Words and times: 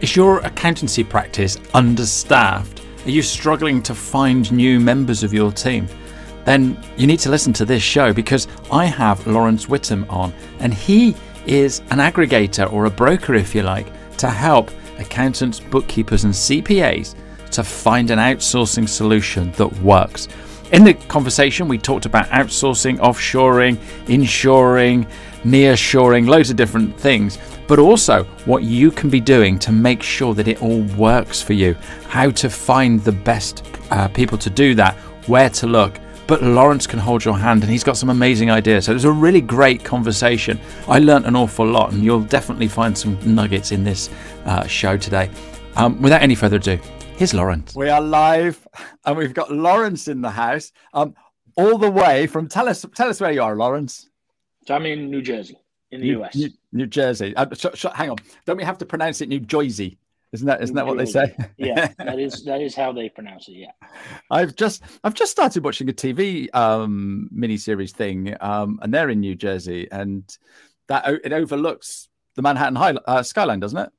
Is 0.00 0.16
your 0.16 0.38
accountancy 0.38 1.04
practice 1.04 1.58
understaffed? 1.74 2.80
Are 3.04 3.10
you 3.10 3.20
struggling 3.20 3.82
to 3.82 3.94
find 3.94 4.50
new 4.50 4.80
members 4.80 5.22
of 5.22 5.34
your 5.34 5.52
team? 5.52 5.86
Then 6.46 6.82
you 6.96 7.06
need 7.06 7.18
to 7.18 7.28
listen 7.28 7.52
to 7.54 7.66
this 7.66 7.82
show 7.82 8.10
because 8.14 8.48
I 8.72 8.86
have 8.86 9.26
Laurence 9.26 9.66
Whittam 9.66 10.10
on, 10.10 10.32
and 10.58 10.72
he 10.72 11.14
is 11.44 11.80
an 11.90 11.98
aggregator 11.98 12.72
or 12.72 12.86
a 12.86 12.90
broker, 12.90 13.34
if 13.34 13.54
you 13.54 13.62
like, 13.62 13.88
to 14.16 14.30
help 14.30 14.70
accountants, 14.98 15.60
bookkeepers, 15.60 16.24
and 16.24 16.32
CPAs 16.32 17.14
to 17.50 17.62
find 17.62 18.10
an 18.10 18.18
outsourcing 18.18 18.88
solution 18.88 19.52
that 19.52 19.70
works. 19.82 20.28
In 20.72 20.82
the 20.82 20.94
conversation, 20.94 21.68
we 21.68 21.76
talked 21.76 22.06
about 22.06 22.26
outsourcing, 22.28 22.96
offshoring, 23.00 23.78
insuring, 24.08 25.06
nearshoring, 25.42 26.26
loads 26.26 26.48
of 26.48 26.56
different 26.56 26.98
things 26.98 27.38
but 27.70 27.78
also 27.78 28.24
what 28.46 28.64
you 28.64 28.90
can 28.90 29.08
be 29.08 29.20
doing 29.20 29.56
to 29.56 29.70
make 29.70 30.02
sure 30.02 30.34
that 30.34 30.48
it 30.48 30.60
all 30.60 30.82
works 30.96 31.40
for 31.40 31.52
you, 31.52 31.72
how 32.08 32.28
to 32.28 32.50
find 32.50 32.98
the 33.04 33.12
best 33.12 33.64
uh, 33.92 34.08
people 34.08 34.36
to 34.36 34.50
do 34.50 34.74
that, 34.74 34.96
where 35.28 35.48
to 35.48 35.68
look. 35.68 35.96
But 36.26 36.42
Laurence 36.42 36.88
can 36.88 36.98
hold 36.98 37.24
your 37.24 37.38
hand 37.38 37.62
and 37.62 37.70
he's 37.70 37.84
got 37.84 37.96
some 37.96 38.10
amazing 38.10 38.50
ideas. 38.50 38.86
So 38.86 38.90
it 38.90 38.94
was 38.94 39.04
a 39.04 39.12
really 39.12 39.40
great 39.40 39.84
conversation. 39.84 40.58
I 40.88 40.98
learnt 40.98 41.26
an 41.26 41.36
awful 41.36 41.64
lot, 41.64 41.92
and 41.92 42.02
you'll 42.02 42.22
definitely 42.22 42.66
find 42.66 42.98
some 42.98 43.16
nuggets 43.24 43.70
in 43.70 43.84
this 43.84 44.10
uh, 44.46 44.66
show 44.66 44.96
today. 44.96 45.30
Um, 45.76 46.02
without 46.02 46.22
any 46.22 46.34
further 46.34 46.56
ado, 46.56 46.76
here's 47.18 47.34
Laurence. 47.34 47.76
We 47.76 47.88
are 47.88 48.00
live 48.00 48.66
and 49.04 49.16
we've 49.16 49.34
got 49.34 49.52
Laurence 49.52 50.08
in 50.08 50.22
the 50.22 50.30
house. 50.30 50.72
Um, 50.92 51.14
all 51.56 51.78
the 51.78 51.90
way 51.90 52.26
from 52.26 52.48
tell 52.48 52.68
us 52.68 52.84
tell 52.96 53.08
us 53.08 53.20
where 53.20 53.30
you 53.30 53.44
are, 53.44 53.54
Laurence. 53.54 54.08
So 54.66 54.74
I'm 54.74 54.86
in 54.86 55.08
New 55.08 55.22
Jersey 55.22 55.56
in 55.92 56.00
the 56.00 56.06
New, 56.06 56.24
US. 56.24 56.34
New, 56.34 56.50
New 56.72 56.86
Jersey. 56.86 57.34
Uh, 57.36 57.46
sh- 57.54 57.66
sh- 57.74 57.86
hang 57.94 58.10
on, 58.10 58.16
don't 58.46 58.56
we 58.56 58.64
have 58.64 58.78
to 58.78 58.86
pronounce 58.86 59.20
it 59.20 59.28
New 59.28 59.40
Jersey? 59.40 59.98
Isn't 60.32 60.46
that 60.46 60.62
isn't 60.62 60.76
that 60.76 60.86
what 60.86 60.96
they 60.96 61.06
say? 61.06 61.34
yeah, 61.56 61.92
that 61.98 62.20
is 62.20 62.44
that 62.44 62.60
is 62.60 62.74
how 62.74 62.92
they 62.92 63.08
pronounce 63.08 63.48
it. 63.48 63.52
Yeah. 63.52 63.72
I've 64.30 64.54
just 64.54 64.82
I've 65.02 65.14
just 65.14 65.32
started 65.32 65.64
watching 65.64 65.88
a 65.88 65.92
TV 65.92 66.54
um 66.54 67.28
miniseries 67.34 67.90
thing, 67.90 68.36
um, 68.40 68.78
and 68.82 68.94
they're 68.94 69.10
in 69.10 69.20
New 69.20 69.34
Jersey, 69.34 69.88
and 69.90 70.24
that 70.86 71.08
it 71.24 71.32
overlooks 71.32 72.08
the 72.36 72.42
Manhattan 72.42 72.76
High 72.76 72.94
uh, 73.06 73.22
skyline, 73.22 73.58
doesn't 73.58 73.78
it? 73.78 73.90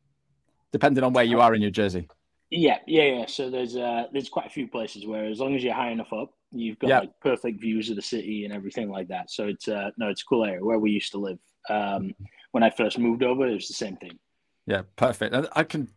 Depending 0.72 1.03
on 1.03 1.11
where 1.11 1.25
you 1.25 1.41
are 1.41 1.53
in 1.53 1.59
New 1.59 1.72
Jersey. 1.72 2.08
Yeah, 2.50 2.80
yeah, 2.88 3.03
yeah. 3.03 3.25
So 3.28 3.50
there's 3.50 3.75
uh 3.75 4.06
there's 4.13 4.30
quite 4.30 4.45
a 4.45 4.50
few 4.50 4.67
places 4.67 5.06
where 5.06 5.25
as 5.25 5.39
long 5.39 5.56
as 5.56 5.63
you're 5.63 5.73
high 5.73 5.91
enough 5.91 6.13
up, 6.13 6.33
you've 6.52 6.80
got 6.80 6.88
yep. 6.88 7.00
like 7.02 7.19
perfect 7.22 7.59
views 7.59 7.89
of 7.89 7.97
the 7.97 8.02
city 8.02 8.45
and 8.45 8.53
everything 8.53 8.89
like 8.89 9.09
that. 9.09 9.31
So 9.31 9.47
it's 9.47 9.67
uh 9.67 9.91
no, 9.97 10.09
it's 10.09 10.22
a 10.22 10.25
cool 10.25 10.45
area 10.45 10.63
where 10.63 10.80
we 10.80 10.91
used 10.91 11.11
to 11.11 11.17
live. 11.17 11.39
Um, 11.69 12.13
when 12.52 12.63
I 12.63 12.69
first 12.69 12.99
moved 12.99 13.23
over, 13.23 13.47
it 13.47 13.53
was 13.53 13.67
the 13.67 13.73
same 13.73 13.97
thing. 13.97 14.19
Yeah, 14.66 14.83
perfect. 14.95 15.33
And 15.33 15.47
I 15.53 15.63
can 15.63 15.89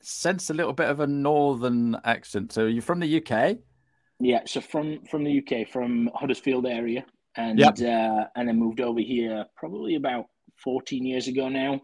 sense 0.00 0.50
a 0.50 0.54
little 0.54 0.72
bit 0.72 0.88
of 0.88 1.00
a 1.00 1.06
northern 1.06 1.96
accent. 2.04 2.52
So 2.52 2.66
you're 2.66 2.82
from 2.82 3.00
the 3.00 3.22
UK? 3.22 3.58
Yeah, 4.20 4.40
so 4.46 4.60
from 4.60 5.04
from 5.04 5.24
the 5.24 5.38
UK, 5.38 5.68
from 5.68 6.10
Huddersfield 6.14 6.66
area, 6.66 7.04
and 7.36 7.58
yep. 7.58 7.78
uh, 7.80 8.24
and 8.34 8.48
I 8.48 8.52
moved 8.52 8.80
over 8.80 9.00
here 9.00 9.46
probably 9.56 9.94
about 9.94 10.26
14 10.64 11.06
years 11.06 11.28
ago 11.28 11.48
now. 11.48 11.80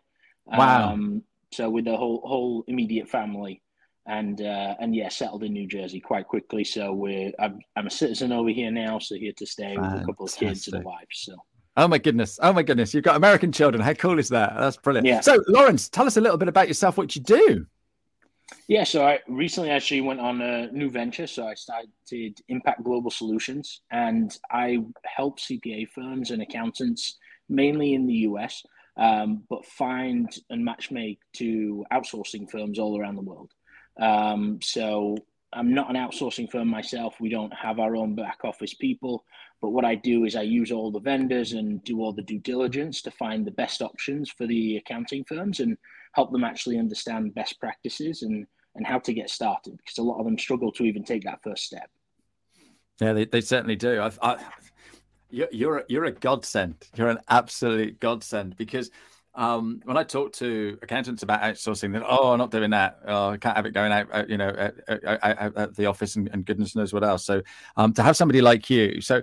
Wow. 0.47 0.92
Um, 0.92 1.22
so 1.52 1.70
with 1.70 1.84
the 1.84 1.97
whole 1.97 2.22
whole 2.25 2.64
immediate 2.66 3.08
family, 3.08 3.62
and 4.06 4.41
uh, 4.41 4.75
and 4.80 4.97
yeah, 4.97 5.08
settled 5.08 5.44
in 5.44 5.52
New 5.52 5.69
Jersey 5.69 6.00
quite 6.00 6.27
quickly. 6.27 6.64
So 6.64 6.92
we're 6.92 7.30
I'm, 7.38 7.60
I'm 7.77 7.86
a 7.86 7.91
citizen 7.91 8.32
over 8.32 8.50
here 8.50 8.72
now, 8.72 8.98
so 8.98 9.14
here 9.14 9.32
to 9.36 9.47
stay 9.47 9.77
Fantastic. 9.77 9.92
with 9.92 10.02
a 10.02 10.06
couple 10.06 10.27
of 10.27 10.34
kids 10.34 10.69
and 10.69 10.82
a 10.82 10.84
wife. 10.84 11.06
So 11.12 11.36
Oh 11.77 11.89
my 11.89 11.98
goodness! 11.98 12.39
Oh 12.41 12.53
my 12.53 12.62
goodness! 12.62 12.94
You've 12.94 13.05
got 13.05 13.17
American 13.17 13.50
children. 13.50 13.83
How 13.83 13.94
cool 13.94 14.19
is 14.19 14.28
that? 14.28 14.55
That's 14.56 14.77
brilliant. 14.77 15.06
Yeah. 15.06 15.20
So, 15.20 15.42
Laurence, 15.48 15.89
tell 15.89 16.06
us 16.06 16.16
a 16.16 16.20
little 16.20 16.39
bit 16.39 16.48
about 16.48 16.69
yourself. 16.69 16.97
What 16.97 17.16
you 17.16 17.22
do? 17.22 17.66
Yeah. 18.69 18.84
So, 18.84 19.05
I 19.05 19.19
recently 19.27 19.70
actually 19.70 20.00
went 20.03 20.20
on 20.20 20.41
a 20.41 20.70
new 20.70 20.89
venture. 20.89 21.27
So, 21.27 21.47
I 21.48 21.55
started 21.55 22.41
Impact 22.48 22.84
Global 22.84 23.11
Solutions, 23.11 23.81
and 23.91 24.36
I 24.53 24.78
help 25.04 25.41
CPA 25.41 25.88
firms 25.88 26.31
and 26.31 26.43
accountants, 26.43 27.19
mainly 27.49 27.94
in 27.94 28.06
the 28.06 28.15
US, 28.28 28.62
um, 28.97 29.43
but 29.50 29.66
find 29.66 30.32
and 30.50 30.65
matchmake 30.65 31.19
to 31.34 31.84
outsourcing 31.93 32.49
firms 32.49 32.78
all 32.78 33.00
around 33.00 33.16
the 33.16 33.22
world. 33.22 33.50
Um, 34.00 34.60
so, 34.62 35.16
I'm 35.54 35.72
not 35.72 35.91
an 35.91 35.97
outsourcing 35.97 36.50
firm 36.50 36.69
myself. 36.69 37.15
We 37.20 37.28
don't 37.28 37.53
have 37.54 37.78
our 37.78 37.97
own 37.97 38.15
back 38.15 38.38
office 38.44 38.75
people. 38.75 39.25
But 39.60 39.70
what 39.70 39.84
I 39.84 39.94
do 39.94 40.25
is 40.25 40.37
I 40.37 40.42
use 40.42 40.70
all 40.70 40.91
the 40.91 41.00
vendors 41.00 41.53
and 41.53 41.82
do 41.84 42.00
all 42.00 42.12
the 42.12 42.22
due 42.22 42.38
diligence 42.38 43.00
to 43.03 43.10
find 43.10 43.47
the 43.47 43.53
best 43.53 43.81
options 43.81 44.31
for 44.31 44.47
the 44.47 44.76
accounting 44.76 45.25
firms 45.25 45.60
and 45.60 45.78
help 46.12 46.32
them 46.32 46.44
actually 46.44 46.78
understand 46.78 47.34
best 47.34 47.59
practices 47.60 48.22
and, 48.22 48.47
and 48.75 48.87
how 48.87 48.98
to 48.98 49.14
get 49.14 49.31
started 49.31 49.76
because 49.78 49.98
a 49.98 50.03
lot 50.03 50.19
of 50.19 50.25
them 50.25 50.38
struggle 50.38 50.70
to 50.72 50.84
even 50.84 51.04
take 51.04 51.25
that 51.25 51.43
first 51.43 51.64
step. 51.64 51.88
Yeah, 53.00 53.12
they, 53.12 53.25
they 53.25 53.41
certainly 53.41 53.76
do. 53.76 54.00
I, 54.00 54.10
I, 54.22 54.44
you're, 55.31 55.48
you're, 55.50 55.78
a, 55.78 55.84
you're 55.88 56.04
a 56.04 56.12
godsend. 56.12 56.76
You're 56.94 57.09
an 57.09 57.20
absolute 57.28 58.00
godsend 58.00 58.56
because– 58.56 58.91
um, 59.37 59.81
when 59.84 59.97
I 59.97 60.05
talk 60.05 60.33
to 60.34 60.78
accountants 60.83 61.25
about 61.25 61.43
outsourcing, 61.43 61.93
they're 61.93 62.05
oh, 62.06 62.33
I'm 62.33 62.39
not 62.39 62.53
doing 62.53 62.71
that. 62.71 63.00
Oh, 63.06 63.31
I 63.31 63.37
can't 63.37 63.56
have 63.56 63.67
it 63.67 63.72
going 63.72 63.91
out, 63.91 64.06
uh, 64.12 64.25
you 64.28 64.37
know, 64.37 64.49
at, 64.49 64.75
at, 64.89 65.56
at 65.56 65.75
the 65.75 65.87
office 65.87 66.15
and, 66.15 66.28
and, 66.33 66.47
goodness 66.47 66.77
knows 66.77 66.93
what 66.93 67.03
else. 67.03 67.25
So 67.25 67.43
um, 67.77 67.93
to 67.94 68.03
have 68.03 68.17
somebody 68.17 68.41
like 68.41 68.71
you, 68.71 69.00
so 69.00 69.23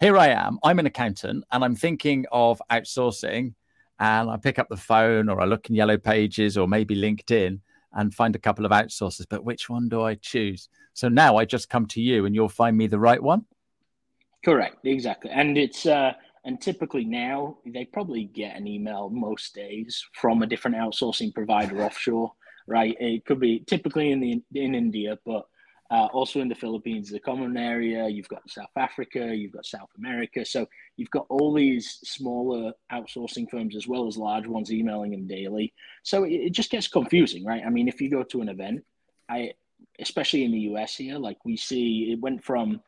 here 0.00 0.18
I 0.18 0.28
am. 0.28 0.58
I'm 0.64 0.80
an 0.80 0.86
accountant 0.86 1.44
and 1.52 1.64
I'm 1.64 1.76
thinking 1.76 2.26
of 2.32 2.60
outsourcing, 2.70 3.54
and 4.00 4.30
I 4.30 4.36
pick 4.36 4.58
up 4.58 4.68
the 4.68 4.76
phone 4.76 5.28
or 5.28 5.40
I 5.40 5.44
look 5.44 5.70
in 5.70 5.76
Yellow 5.76 5.96
Pages 5.96 6.58
or 6.58 6.66
maybe 6.66 6.96
LinkedIn 6.96 7.60
and 7.92 8.12
find 8.12 8.34
a 8.34 8.40
couple 8.40 8.66
of 8.66 8.72
outsourcers. 8.72 9.26
But 9.28 9.44
which 9.44 9.70
one 9.70 9.88
do 9.88 10.02
I 10.02 10.16
choose? 10.16 10.68
So 10.92 11.08
now 11.08 11.36
I 11.36 11.44
just 11.44 11.68
come 11.68 11.86
to 11.86 12.00
you, 12.00 12.26
and 12.26 12.34
you'll 12.34 12.48
find 12.48 12.76
me 12.76 12.88
the 12.88 12.98
right 12.98 13.22
one. 13.22 13.44
Correct, 14.44 14.84
exactly, 14.84 15.30
and 15.30 15.56
it's. 15.56 15.86
Uh 15.86 16.14
and 16.44 16.60
typically 16.60 17.04
now 17.04 17.58
they 17.66 17.84
probably 17.84 18.24
get 18.24 18.56
an 18.56 18.66
email 18.66 19.10
most 19.10 19.54
days 19.54 20.04
from 20.12 20.42
a 20.42 20.46
different 20.46 20.76
outsourcing 20.76 21.32
provider 21.34 21.82
offshore, 21.82 22.32
right? 22.66 22.96
It 22.98 23.24
could 23.24 23.40
be 23.40 23.60
typically 23.60 24.10
in 24.10 24.20
the 24.20 24.42
in 24.54 24.74
India, 24.74 25.18
but 25.24 25.46
uh, 25.92 26.06
also 26.06 26.40
in 26.40 26.48
the 26.48 26.54
Philippines, 26.54 27.10
the 27.10 27.20
common 27.20 27.54
area. 27.56 28.08
You've 28.08 28.28
got 28.28 28.48
South 28.48 28.70
Africa, 28.76 29.34
you've 29.34 29.52
got 29.52 29.66
South 29.66 29.90
America. 29.98 30.42
So 30.44 30.66
you've 30.96 31.10
got 31.10 31.26
all 31.28 31.52
these 31.52 31.98
smaller 32.02 32.72
outsourcing 32.90 33.50
firms 33.50 33.76
as 33.76 33.86
well 33.86 34.08
as 34.08 34.16
large 34.16 34.46
ones 34.46 34.72
emailing 34.72 35.10
them 35.10 35.26
daily. 35.26 35.74
So 36.02 36.24
it, 36.24 36.32
it 36.32 36.52
just 36.52 36.70
gets 36.70 36.88
confusing, 36.88 37.44
right? 37.44 37.62
I 37.64 37.68
mean, 37.68 37.88
if 37.88 38.00
you 38.00 38.10
go 38.10 38.22
to 38.22 38.40
an 38.40 38.48
event, 38.48 38.84
I 39.28 39.52
especially 39.98 40.44
in 40.44 40.52
the 40.52 40.60
US 40.60 40.96
here, 40.96 41.18
like 41.18 41.44
we 41.44 41.56
see 41.56 42.10
it 42.12 42.20
went 42.20 42.42
from 42.42 42.80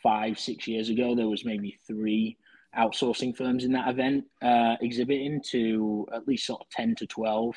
five, 0.00 0.38
six 0.38 0.68
years 0.68 0.88
ago, 0.88 1.16
there 1.16 1.28
was 1.28 1.44
maybe 1.44 1.78
three 1.86 2.36
outsourcing 2.78 3.36
firms 3.36 3.64
in 3.64 3.72
that 3.72 3.88
event 3.88 4.24
uh, 4.42 4.76
exhibiting 4.80 5.42
to 5.50 6.06
at 6.14 6.26
least 6.26 6.46
sort 6.46 6.60
of 6.60 6.68
10 6.70 6.94
to 6.96 7.06
12 7.06 7.54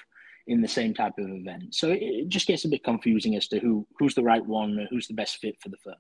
in 0.48 0.62
the 0.62 0.68
same 0.68 0.94
type 0.94 1.14
of 1.18 1.30
event. 1.30 1.74
So 1.74 1.90
it, 1.90 2.00
it, 2.02 2.30
just 2.30 2.48
gets 2.48 2.66
a 2.66 2.68
bit 2.68 2.84
confusing 2.84 3.36
as 3.36 3.48
to 3.48 3.60
who 3.60 3.88
who's 3.98 4.14
the 4.14 4.24
right 4.24 4.46
one, 4.46 4.88
who's 4.90 5.08
the 5.08 5.14
best 5.14 5.38
fit 5.38 5.56
for 5.62 5.70
the 5.70 5.78
firm. 5.78 5.96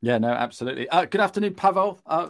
Yeah, 0.00 0.18
no, 0.18 0.28
absolutely. 0.28 0.88
Uh, 0.88 1.04
good 1.06 1.20
afternoon, 1.20 1.54
Pavel. 1.54 2.00
Uh, 2.06 2.28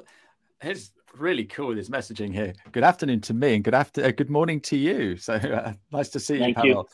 here's 0.62 0.93
really 1.16 1.44
cool 1.44 1.75
this 1.75 1.91
messaging 1.91 2.32
here. 2.32 2.55
Good 2.72 2.84
afternoon 2.84 3.20
to 3.22 3.34
me, 3.34 3.56
and 3.56 3.65
good 3.65 3.75
after 3.75 4.05
uh, 4.05 4.10
good 4.10 4.31
morning 4.31 4.60
to 4.62 4.76
you. 4.76 5.16
So 5.16 5.34
uh, 5.34 5.75
nice 5.93 6.09
to 6.10 6.20
see 6.20 6.38
Thank 6.38 6.56
you, 6.59 6.75
Pavel. 6.75 6.88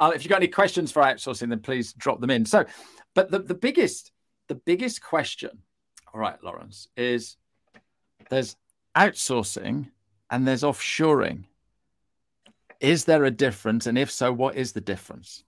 You. 0.00 0.06
Uh, 0.06 0.12
if 0.14 0.24
you've 0.24 0.30
got 0.30 0.36
any 0.36 0.48
questions 0.48 0.90
for 0.90 1.02
outsourcing, 1.02 1.50
then 1.50 1.60
please 1.60 1.92
drop 1.92 2.20
them 2.20 2.30
in. 2.30 2.46
So, 2.46 2.64
but 3.14 3.30
the, 3.30 3.40
the 3.40 3.54
biggest 3.54 4.12
the 4.48 4.54
biggest 4.54 5.02
question, 5.02 5.50
all 6.12 6.20
right, 6.20 6.42
Laurence, 6.42 6.88
is 6.96 7.36
there's 8.30 8.56
outsourcing 8.96 9.90
and 10.30 10.46
there's 10.46 10.62
offshoring. 10.62 11.44
Is 12.80 13.04
there 13.04 13.24
a 13.24 13.30
difference? 13.30 13.86
And 13.86 13.96
if 13.96 14.10
so, 14.10 14.32
what 14.32 14.56
is 14.56 14.72
the 14.72 14.80
difference? 14.80 15.44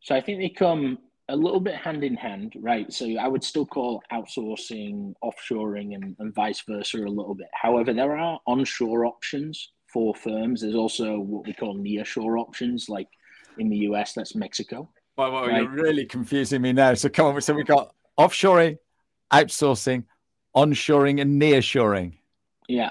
So 0.00 0.14
I 0.14 0.20
think 0.20 0.40
they 0.40 0.48
come 0.48 0.98
a 1.28 1.36
little 1.36 1.58
bit 1.58 1.74
hand 1.74 2.04
in 2.04 2.14
hand, 2.14 2.54
right? 2.60 2.92
So 2.92 3.06
I 3.16 3.26
would 3.26 3.42
still 3.42 3.66
call 3.66 4.02
outsourcing, 4.12 5.14
offshoring, 5.24 5.94
and, 5.94 6.14
and 6.18 6.34
vice 6.34 6.62
versa 6.68 6.98
a 6.98 7.08
little 7.08 7.34
bit. 7.34 7.48
However, 7.52 7.92
there 7.92 8.16
are 8.16 8.38
onshore 8.46 9.04
options 9.06 9.72
for 9.92 10.14
firms. 10.14 10.60
There's 10.60 10.76
also 10.76 11.18
what 11.18 11.46
we 11.46 11.52
call 11.52 11.76
nearshore 11.76 12.40
options, 12.40 12.88
like 12.88 13.08
in 13.58 13.68
the 13.68 13.78
US, 13.78 14.12
that's 14.12 14.36
Mexico. 14.36 14.88
Well, 15.16 15.32
well 15.32 15.48
right? 15.48 15.62
you're 15.62 15.70
really 15.70 16.04
confusing 16.04 16.62
me 16.62 16.72
now. 16.72 16.94
So 16.94 17.08
come 17.08 17.34
on. 17.34 17.40
So 17.40 17.54
we've 17.54 17.66
got 17.66 17.92
offshoring, 18.18 18.78
outsourcing, 19.32 20.04
onshoring 20.56 21.20
and 21.20 21.40
nearshoring. 21.40 22.14
Yeah. 22.68 22.90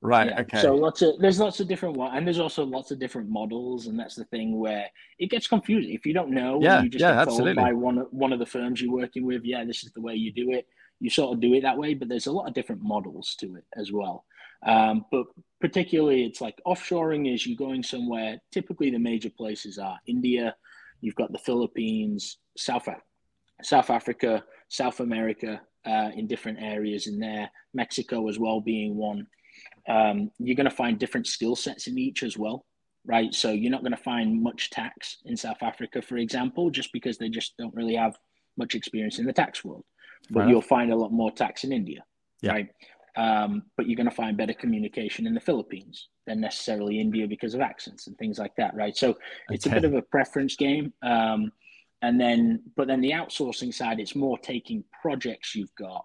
Right. 0.00 0.30
Yeah. 0.30 0.40
Okay. 0.40 0.60
So 0.60 0.74
lots 0.74 1.00
of 1.02 1.20
there's 1.20 1.38
lots 1.38 1.60
of 1.60 1.68
different 1.68 1.96
one, 1.96 2.16
and 2.16 2.26
there's 2.26 2.40
also 2.40 2.64
lots 2.64 2.90
of 2.90 2.98
different 2.98 3.28
models, 3.28 3.86
and 3.86 3.96
that's 3.96 4.16
the 4.16 4.24
thing 4.24 4.58
where 4.58 4.86
it 5.20 5.30
gets 5.30 5.46
confusing 5.46 5.92
if 5.92 6.04
you 6.04 6.12
don't 6.12 6.30
know. 6.30 6.58
Yeah. 6.60 6.82
You 6.82 6.88
just 6.88 7.02
yeah. 7.02 7.20
Absolutely. 7.20 7.62
By 7.62 7.72
one 7.72 7.98
one 8.10 8.32
of 8.32 8.40
the 8.40 8.46
firms 8.46 8.82
you're 8.82 8.92
working 8.92 9.24
with, 9.24 9.44
yeah, 9.44 9.64
this 9.64 9.84
is 9.84 9.92
the 9.92 10.00
way 10.00 10.14
you 10.14 10.32
do 10.32 10.50
it. 10.50 10.66
You 10.98 11.10
sort 11.10 11.34
of 11.34 11.40
do 11.40 11.54
it 11.54 11.62
that 11.62 11.78
way, 11.78 11.94
but 11.94 12.08
there's 12.08 12.26
a 12.26 12.32
lot 12.32 12.48
of 12.48 12.54
different 12.54 12.82
models 12.82 13.36
to 13.40 13.56
it 13.56 13.64
as 13.76 13.92
well. 13.92 14.24
Um, 14.64 15.04
but 15.10 15.26
particularly, 15.60 16.24
it's 16.24 16.40
like 16.40 16.60
offshoring 16.66 17.32
is 17.32 17.46
you 17.46 17.56
going 17.56 17.82
somewhere. 17.82 18.40
Typically, 18.52 18.90
the 18.90 18.98
major 18.98 19.30
places 19.30 19.78
are 19.78 19.98
India. 20.06 20.56
You've 21.00 21.16
got 21.16 21.32
the 21.32 21.38
Philippines, 21.38 22.38
South 22.56 22.88
South 23.62 23.90
Africa, 23.90 24.44
South 24.68 25.00
America, 25.00 25.60
uh, 25.86 26.10
in 26.14 26.26
different 26.26 26.58
areas 26.60 27.06
in 27.06 27.18
there. 27.18 27.50
Mexico 27.74 28.28
as 28.28 28.38
well 28.38 28.60
being 28.60 28.96
one. 28.96 29.26
Um, 29.88 30.30
you're 30.38 30.56
going 30.56 30.68
to 30.68 30.74
find 30.74 30.98
different 30.98 31.26
skill 31.26 31.56
sets 31.56 31.86
in 31.86 31.98
each 31.98 32.22
as 32.22 32.38
well, 32.38 32.64
right? 33.04 33.34
So 33.34 33.50
you're 33.50 33.70
not 33.70 33.82
going 33.82 33.96
to 33.96 34.02
find 34.02 34.42
much 34.42 34.70
tax 34.70 35.18
in 35.24 35.36
South 35.36 35.62
Africa, 35.62 36.00
for 36.02 36.16
example, 36.18 36.70
just 36.70 36.92
because 36.92 37.18
they 37.18 37.28
just 37.28 37.56
don't 37.58 37.74
really 37.74 37.96
have 37.96 38.16
much 38.56 38.74
experience 38.74 39.18
in 39.18 39.26
the 39.26 39.32
tax 39.32 39.64
world. 39.64 39.84
But 40.30 40.48
you'll 40.48 40.62
find 40.62 40.92
a 40.92 40.96
lot 40.96 41.12
more 41.12 41.32
tax 41.32 41.64
in 41.64 41.72
India, 41.72 42.04
yeah. 42.42 42.52
right? 42.52 42.68
Um, 43.16 43.64
but 43.76 43.86
you're 43.86 43.96
going 43.96 44.08
to 44.08 44.14
find 44.14 44.36
better 44.36 44.54
communication 44.54 45.26
in 45.26 45.34
the 45.34 45.40
Philippines 45.40 46.08
than 46.26 46.40
necessarily 46.40 47.00
India 47.00 47.26
because 47.26 47.54
of 47.54 47.60
accents 47.60 48.06
and 48.06 48.16
things 48.16 48.38
like 48.38 48.54
that, 48.56 48.74
right? 48.74 48.96
So 48.96 49.18
it's 49.50 49.66
okay. 49.66 49.76
a 49.76 49.80
bit 49.80 49.90
of 49.90 49.94
a 49.94 50.02
preference 50.02 50.56
game. 50.56 50.92
Um, 51.02 51.52
and 52.02 52.20
then, 52.20 52.62
but 52.76 52.88
then 52.88 53.00
the 53.00 53.12
outsourcing 53.12 53.72
side, 53.72 54.00
it's 54.00 54.16
more 54.16 54.36
taking 54.38 54.84
projects 55.00 55.54
you've 55.54 55.74
got 55.76 56.04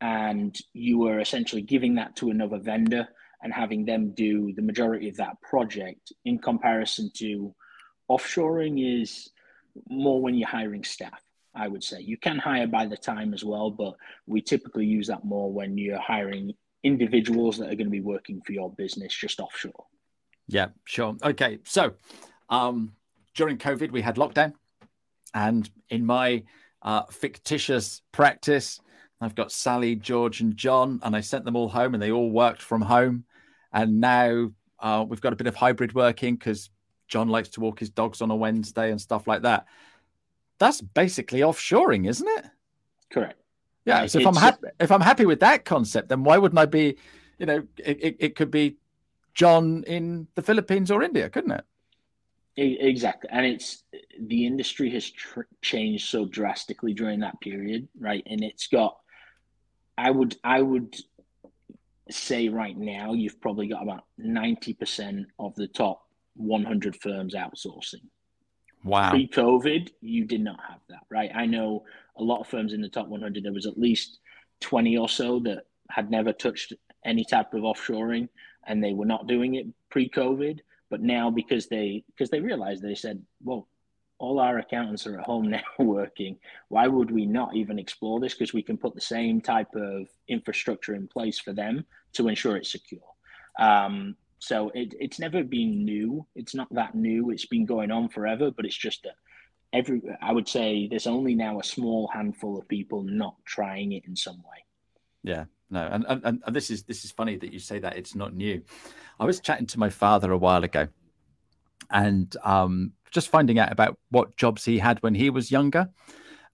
and 0.00 0.56
you 0.72 1.06
are 1.06 1.20
essentially 1.20 1.62
giving 1.62 1.94
that 1.94 2.16
to 2.16 2.30
another 2.30 2.58
vendor 2.58 3.06
and 3.42 3.52
having 3.52 3.84
them 3.84 4.12
do 4.14 4.52
the 4.54 4.62
majority 4.62 5.08
of 5.08 5.16
that 5.16 5.40
project 5.42 6.12
in 6.24 6.38
comparison 6.38 7.10
to 7.14 7.54
offshoring 8.10 9.02
is 9.02 9.30
more 9.88 10.20
when 10.20 10.34
you're 10.34 10.48
hiring 10.48 10.84
staff 10.84 11.20
i 11.54 11.66
would 11.66 11.82
say. 11.82 12.00
You 12.00 12.18
can 12.18 12.38
hire 12.38 12.66
by 12.66 12.86
the 12.86 12.96
time 12.96 13.32
as 13.32 13.44
well 13.44 13.70
but 13.70 13.94
we 14.26 14.40
typically 14.40 14.86
use 14.86 15.06
that 15.08 15.24
more 15.24 15.50
when 15.50 15.78
you're 15.78 15.98
hiring 15.98 16.52
individuals 16.82 17.58
that 17.58 17.66
are 17.66 17.74
going 17.74 17.86
to 17.86 17.90
be 17.90 18.00
working 18.00 18.40
for 18.42 18.52
your 18.52 18.70
business 18.72 19.14
just 19.14 19.40
offshore. 19.40 19.84
Yeah 20.46 20.68
sure. 20.84 21.16
Okay 21.22 21.58
so 21.64 21.94
um, 22.48 22.92
during 23.34 23.56
covid 23.58 23.90
we 23.90 24.02
had 24.02 24.16
lockdown 24.16 24.52
and 25.36 25.70
in 25.90 26.04
my 26.04 26.42
uh, 26.82 27.04
fictitious 27.04 28.02
practice 28.10 28.80
I've 29.20 29.34
got 29.34 29.50
Sally, 29.50 29.96
George, 29.96 30.40
and 30.40 30.56
John, 30.56 31.00
and 31.02 31.16
I 31.16 31.20
sent 31.20 31.44
them 31.44 31.56
all 31.56 31.68
home, 31.68 31.94
and 31.94 32.02
they 32.02 32.10
all 32.10 32.30
worked 32.30 32.60
from 32.60 32.82
home. 32.82 33.24
And 33.72 34.00
now 34.00 34.50
uh, 34.78 35.04
we've 35.08 35.20
got 35.20 35.32
a 35.32 35.36
bit 35.36 35.46
of 35.46 35.54
hybrid 35.54 35.94
working 35.94 36.36
because 36.36 36.70
John 37.08 37.28
likes 37.28 37.48
to 37.50 37.60
walk 37.60 37.80
his 37.80 37.90
dogs 37.90 38.20
on 38.20 38.30
a 38.30 38.36
Wednesday 38.36 38.90
and 38.90 39.00
stuff 39.00 39.26
like 39.26 39.42
that. 39.42 39.66
That's 40.58 40.80
basically 40.80 41.40
offshoring, 41.40 42.08
isn't 42.08 42.28
it? 42.28 42.44
Correct. 43.10 43.40
Yeah. 43.84 44.06
So 44.06 44.18
if 44.18 44.26
I'm 44.26 44.36
happy, 44.36 44.68
if 44.80 44.90
I'm 44.90 45.00
happy 45.00 45.26
with 45.26 45.40
that 45.40 45.64
concept, 45.64 46.08
then 46.08 46.24
why 46.24 46.38
wouldn't 46.38 46.58
I 46.58 46.66
be? 46.66 46.96
You 47.38 47.46
know, 47.46 47.66
it, 47.78 48.02
it, 48.02 48.16
it 48.18 48.36
could 48.36 48.50
be 48.50 48.76
John 49.34 49.84
in 49.86 50.26
the 50.34 50.42
Philippines 50.42 50.90
or 50.90 51.02
India, 51.02 51.28
couldn't 51.30 51.52
it? 51.52 51.64
Exactly, 52.58 53.28
and 53.30 53.44
it's 53.44 53.82
the 54.18 54.46
industry 54.46 54.90
has 54.90 55.10
tr- 55.10 55.42
changed 55.60 56.08
so 56.08 56.24
drastically 56.24 56.94
during 56.94 57.20
that 57.20 57.38
period, 57.40 57.86
right? 58.00 58.22
And 58.26 58.42
it's 58.42 58.66
got 58.68 58.96
I 59.98 60.10
would 60.10 60.36
I 60.42 60.62
would 60.62 60.96
say 62.10 62.48
right 62.48 62.76
now 62.76 63.12
you've 63.12 63.40
probably 63.40 63.68
got 63.68 63.82
about 63.82 64.04
ninety 64.16 64.72
percent 64.72 65.26
of 65.38 65.54
the 65.56 65.68
top 65.68 66.06
one 66.34 66.64
hundred 66.64 66.96
firms 66.96 67.34
outsourcing. 67.34 68.04
Wow. 68.84 69.10
Pre-COVID, 69.10 69.90
you 70.00 70.24
did 70.24 70.42
not 70.42 70.60
have 70.68 70.78
that, 70.88 71.00
right? 71.10 71.30
I 71.34 71.44
know 71.44 71.84
a 72.16 72.22
lot 72.22 72.40
of 72.40 72.46
firms 72.46 72.72
in 72.72 72.80
the 72.80 72.88
top 72.88 73.08
100. 73.08 73.42
There 73.42 73.52
was 73.52 73.66
at 73.66 73.76
least 73.76 74.20
20 74.60 74.96
or 74.96 75.08
so 75.08 75.40
that 75.40 75.64
had 75.90 76.08
never 76.08 76.32
touched 76.32 76.72
any 77.04 77.24
type 77.24 77.52
of 77.52 77.62
offshoring, 77.62 78.28
and 78.64 78.82
they 78.82 78.92
were 78.92 79.04
not 79.04 79.26
doing 79.26 79.56
it 79.56 79.66
pre-COVID. 79.90 80.60
But 80.90 81.00
now, 81.00 81.30
because 81.30 81.66
they 81.66 82.04
because 82.06 82.30
they 82.30 82.40
realized, 82.40 82.82
they 82.82 82.94
said, 82.94 83.22
"Well, 83.42 83.68
all 84.18 84.40
our 84.40 84.58
accountants 84.58 85.06
are 85.06 85.18
at 85.18 85.26
home 85.26 85.50
now 85.50 85.62
working. 85.78 86.38
Why 86.68 86.86
would 86.86 87.10
we 87.10 87.26
not 87.26 87.54
even 87.54 87.78
explore 87.78 88.20
this? 88.20 88.34
Because 88.34 88.54
we 88.54 88.62
can 88.62 88.76
put 88.76 88.94
the 88.94 89.00
same 89.00 89.40
type 89.40 89.74
of 89.74 90.08
infrastructure 90.28 90.94
in 90.94 91.08
place 91.08 91.38
for 91.38 91.52
them 91.52 91.84
to 92.14 92.28
ensure 92.28 92.56
it's 92.56 92.72
secure. 92.72 93.00
Um, 93.58 94.16
so 94.38 94.70
it, 94.74 94.94
it's 95.00 95.18
never 95.18 95.42
been 95.42 95.84
new. 95.84 96.26
It's 96.34 96.54
not 96.54 96.68
that 96.74 96.94
new. 96.94 97.30
It's 97.30 97.46
been 97.46 97.66
going 97.66 97.90
on 97.90 98.08
forever, 98.08 98.50
but 98.50 98.66
it's 98.66 98.76
just 98.76 99.02
that 99.04 99.14
every, 99.72 100.02
I 100.20 100.32
would 100.32 100.48
say 100.48 100.88
there's 100.88 101.06
only 101.06 101.34
now 101.34 101.58
a 101.58 101.64
small 101.64 102.08
handful 102.08 102.58
of 102.58 102.68
people 102.68 103.02
not 103.02 103.36
trying 103.44 103.92
it 103.92 104.04
in 104.06 104.14
some 104.14 104.36
way. 104.36 104.64
Yeah, 105.22 105.44
no. 105.70 105.88
And, 105.90 106.04
and, 106.08 106.42
and 106.44 106.56
this 106.56 106.70
is, 106.70 106.84
this 106.84 107.04
is 107.04 107.10
funny 107.10 107.36
that 107.36 107.52
you 107.52 107.58
say 107.58 107.78
that 107.78 107.96
it's 107.96 108.14
not 108.14 108.34
new. 108.34 108.62
I 109.18 109.24
was 109.24 109.40
chatting 109.40 109.66
to 109.66 109.78
my 109.78 109.90
father 109.90 110.32
a 110.32 110.38
while 110.38 110.64
ago 110.64 110.88
and 111.90 112.34
um, 112.44 112.92
just 113.10 113.28
finding 113.28 113.58
out 113.58 113.72
about 113.72 113.98
what 114.10 114.36
jobs 114.36 114.64
he 114.64 114.78
had 114.78 115.02
when 115.02 115.14
he 115.14 115.30
was 115.30 115.50
younger. 115.50 115.88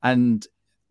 And 0.02 0.46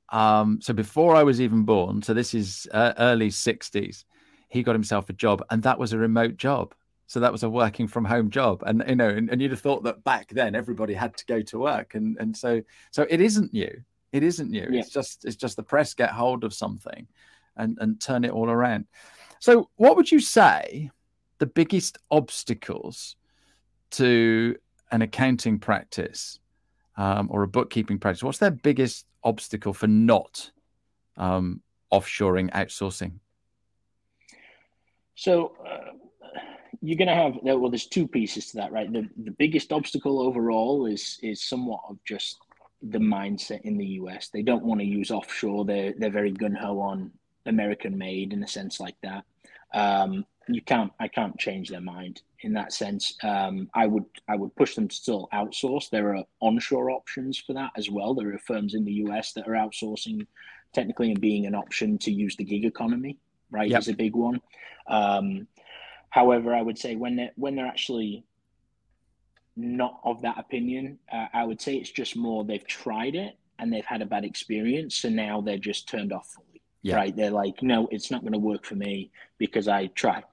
um, 0.09 0.59
so 0.61 0.73
before 0.73 1.15
I 1.15 1.23
was 1.23 1.39
even 1.41 1.63
born, 1.63 2.01
so 2.01 2.13
this 2.13 2.33
is 2.33 2.67
uh, 2.71 2.93
early 2.97 3.29
60s, 3.29 4.03
he 4.49 4.63
got 4.63 4.75
himself 4.75 5.09
a 5.09 5.13
job, 5.13 5.43
and 5.49 5.63
that 5.63 5.79
was 5.79 5.93
a 5.93 5.97
remote 5.97 6.37
job. 6.37 6.73
So 7.07 7.19
that 7.21 7.31
was 7.31 7.43
a 7.43 7.49
working 7.49 7.87
from 7.87 8.05
home 8.05 8.29
job, 8.29 8.63
and 8.65 8.83
you 8.87 8.95
know, 8.95 9.09
and, 9.09 9.29
and 9.29 9.41
you'd 9.41 9.51
have 9.51 9.59
thought 9.59 9.83
that 9.83 10.03
back 10.03 10.29
then 10.29 10.55
everybody 10.55 10.93
had 10.93 11.15
to 11.17 11.25
go 11.25 11.41
to 11.41 11.59
work, 11.59 11.93
and 11.95 12.17
and 12.19 12.35
so 12.35 12.61
so 12.91 13.05
it 13.09 13.19
isn't 13.19 13.51
new. 13.51 13.81
It 14.13 14.23
isn't 14.23 14.49
new. 14.49 14.67
Yeah. 14.69 14.79
It's 14.79 14.89
just 14.89 15.25
it's 15.25 15.35
just 15.35 15.57
the 15.57 15.63
press 15.63 15.93
get 15.93 16.11
hold 16.11 16.45
of 16.45 16.53
something, 16.53 17.07
and 17.57 17.77
and 17.81 17.99
turn 17.99 18.23
it 18.23 18.31
all 18.31 18.49
around. 18.49 18.85
So 19.39 19.69
what 19.75 19.95
would 19.95 20.11
you 20.11 20.19
say 20.19 20.91
the 21.39 21.45
biggest 21.47 21.97
obstacles 22.11 23.15
to 23.91 24.55
an 24.91 25.01
accounting 25.01 25.57
practice 25.57 26.39
um, 26.97 27.27
or 27.31 27.43
a 27.43 27.47
bookkeeping 27.47 27.99
practice, 27.99 28.23
what's 28.23 28.37
their 28.37 28.51
biggest 28.51 29.07
obstacle 29.23 29.73
for 29.73 29.87
not 29.87 30.51
um, 31.17 31.61
offshoring, 31.91 32.51
outsourcing? 32.51 33.13
So 35.15 35.53
uh, 35.67 35.91
you're 36.81 36.97
going 36.97 37.07
to 37.07 37.15
have 37.15 37.37
well. 37.41 37.69
There's 37.69 37.87
two 37.87 38.07
pieces 38.07 38.47
to 38.51 38.57
that, 38.57 38.71
right? 38.71 38.91
The 38.91 39.07
the 39.23 39.31
biggest 39.31 39.71
obstacle 39.71 40.21
overall 40.21 40.85
is 40.85 41.19
is 41.21 41.43
somewhat 41.43 41.81
of 41.89 41.97
just 42.05 42.37
the 42.81 42.97
mindset 42.97 43.61
in 43.61 43.77
the 43.77 43.85
US. 43.85 44.29
They 44.29 44.41
don't 44.41 44.65
want 44.65 44.81
to 44.81 44.85
use 44.85 45.11
offshore. 45.11 45.65
They're 45.65 45.93
they're 45.97 46.09
very 46.09 46.31
gun 46.31 46.55
ho 46.55 46.79
on 46.79 47.11
American 47.45 47.97
made 47.97 48.33
in 48.33 48.43
a 48.43 48.47
sense 48.47 48.79
like 48.79 48.95
that. 49.03 49.23
Um, 49.73 50.25
you 50.47 50.61
can't 50.61 50.91
I 50.99 51.07
can't 51.07 51.37
change 51.37 51.69
their 51.69 51.81
mind 51.81 52.21
in 52.41 52.53
that 52.53 52.73
sense. 52.73 53.15
Um, 53.23 53.69
I 53.73 53.87
would 53.87 54.05
I 54.27 54.35
would 54.35 54.55
push 54.55 54.75
them 54.75 54.87
to 54.87 54.95
still 54.95 55.29
outsource. 55.33 55.89
There 55.89 56.15
are 56.15 56.23
onshore 56.41 56.91
options 56.91 57.37
for 57.37 57.53
that 57.53 57.71
as 57.77 57.89
well. 57.89 58.13
There 58.13 58.33
are 58.33 58.39
firms 58.39 58.73
in 58.73 58.83
the 58.83 58.93
US 59.05 59.33
that 59.33 59.47
are 59.47 59.53
outsourcing 59.53 60.25
technically 60.73 61.11
and 61.11 61.21
being 61.21 61.45
an 61.45 61.55
option 61.55 61.97
to 61.99 62.11
use 62.11 62.35
the 62.35 62.43
gig 62.43 62.65
economy. 62.65 63.17
Right 63.49 63.69
yep. 63.69 63.81
is 63.81 63.89
a 63.89 63.93
big 63.93 64.15
one. 64.15 64.41
Um, 64.87 65.47
however, 66.09 66.55
I 66.55 66.61
would 66.61 66.77
say 66.77 66.95
when 66.95 67.15
they're 67.15 67.31
when 67.35 67.55
they're 67.55 67.67
actually 67.67 68.23
not 69.55 69.99
of 70.03 70.21
that 70.21 70.39
opinion, 70.39 70.97
uh, 71.11 71.27
I 71.33 71.43
would 71.43 71.61
say 71.61 71.75
it's 71.75 71.91
just 71.91 72.15
more 72.15 72.43
they've 72.43 72.65
tried 72.65 73.15
it 73.15 73.37
and 73.59 73.71
they've 73.71 73.85
had 73.85 74.01
a 74.01 74.05
bad 74.05 74.25
experience, 74.25 74.95
so 74.95 75.09
now 75.09 75.41
they're 75.41 75.57
just 75.57 75.87
turned 75.87 76.11
off. 76.11 76.35
Yeah. 76.81 76.95
Right? 76.95 77.15
They're 77.15 77.31
like, 77.31 77.61
no, 77.61 77.87
it's 77.91 78.09
not 78.09 78.21
going 78.21 78.33
to 78.33 78.39
work 78.39 78.65
for 78.65 78.75
me 78.75 79.11
because 79.37 79.67
I 79.67 79.87
tried 79.87 80.23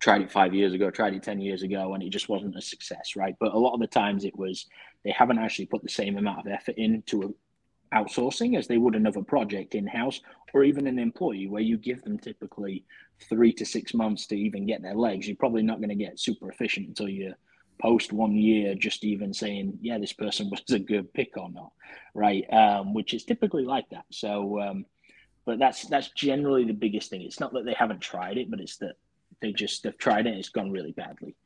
tried 0.00 0.22
it 0.22 0.30
five 0.30 0.54
years 0.54 0.72
ago, 0.72 0.90
tried 0.90 1.14
it 1.14 1.22
10 1.24 1.40
years 1.40 1.62
ago, 1.62 1.94
and 1.94 2.02
it 2.02 2.10
just 2.10 2.28
wasn't 2.28 2.56
a 2.56 2.62
success, 2.62 3.16
right? 3.16 3.34
But 3.40 3.52
a 3.52 3.58
lot 3.58 3.74
of 3.74 3.80
the 3.80 3.86
times 3.86 4.24
it 4.24 4.36
was 4.38 4.66
they 5.04 5.10
haven't 5.10 5.38
actually 5.38 5.66
put 5.66 5.82
the 5.82 5.88
same 5.88 6.18
amount 6.18 6.40
of 6.40 6.46
effort 6.46 6.76
into 6.76 7.34
outsourcing 7.94 8.56
as 8.56 8.66
they 8.66 8.78
would 8.78 8.94
another 8.94 9.22
project 9.22 9.74
in 9.74 9.86
house 9.86 10.20
or 10.52 10.62
even 10.62 10.86
an 10.86 10.98
employee 10.98 11.48
where 11.48 11.62
you 11.62 11.76
give 11.76 12.02
them 12.02 12.18
typically 12.18 12.84
three 13.28 13.52
to 13.52 13.64
six 13.64 13.94
months 13.94 14.26
to 14.26 14.36
even 14.36 14.66
get 14.66 14.82
their 14.82 14.94
legs. 14.94 15.26
You're 15.26 15.36
probably 15.36 15.62
not 15.62 15.78
going 15.78 15.88
to 15.88 15.94
get 15.94 16.20
super 16.20 16.50
efficient 16.50 16.88
until 16.88 17.08
you 17.08 17.34
post 17.80 18.12
one 18.12 18.32
year, 18.32 18.74
just 18.74 19.04
even 19.04 19.32
saying, 19.32 19.78
yeah, 19.80 19.98
this 19.98 20.12
person 20.12 20.50
was 20.50 20.62
a 20.70 20.78
good 20.78 21.12
pick 21.14 21.36
or 21.36 21.50
not, 21.50 21.72
right? 22.14 22.44
Um, 22.52 22.94
which 22.94 23.14
is 23.14 23.24
typically 23.24 23.64
like 23.64 23.88
that. 23.90 24.04
So, 24.10 24.60
um, 24.60 24.84
but 25.48 25.58
that's 25.58 25.86
that's 25.86 26.10
generally 26.10 26.64
the 26.64 26.74
biggest 26.74 27.08
thing. 27.08 27.22
It's 27.22 27.40
not 27.40 27.54
that 27.54 27.64
they 27.64 27.72
haven't 27.72 28.00
tried 28.00 28.36
it, 28.36 28.50
but 28.50 28.60
it's 28.60 28.76
that 28.76 28.96
they 29.40 29.50
just 29.50 29.82
they've 29.82 29.96
tried 29.96 30.26
it. 30.26 30.30
And 30.30 30.38
it's 30.38 30.50
gone 30.50 30.70
really 30.70 30.92
badly. 30.92 31.36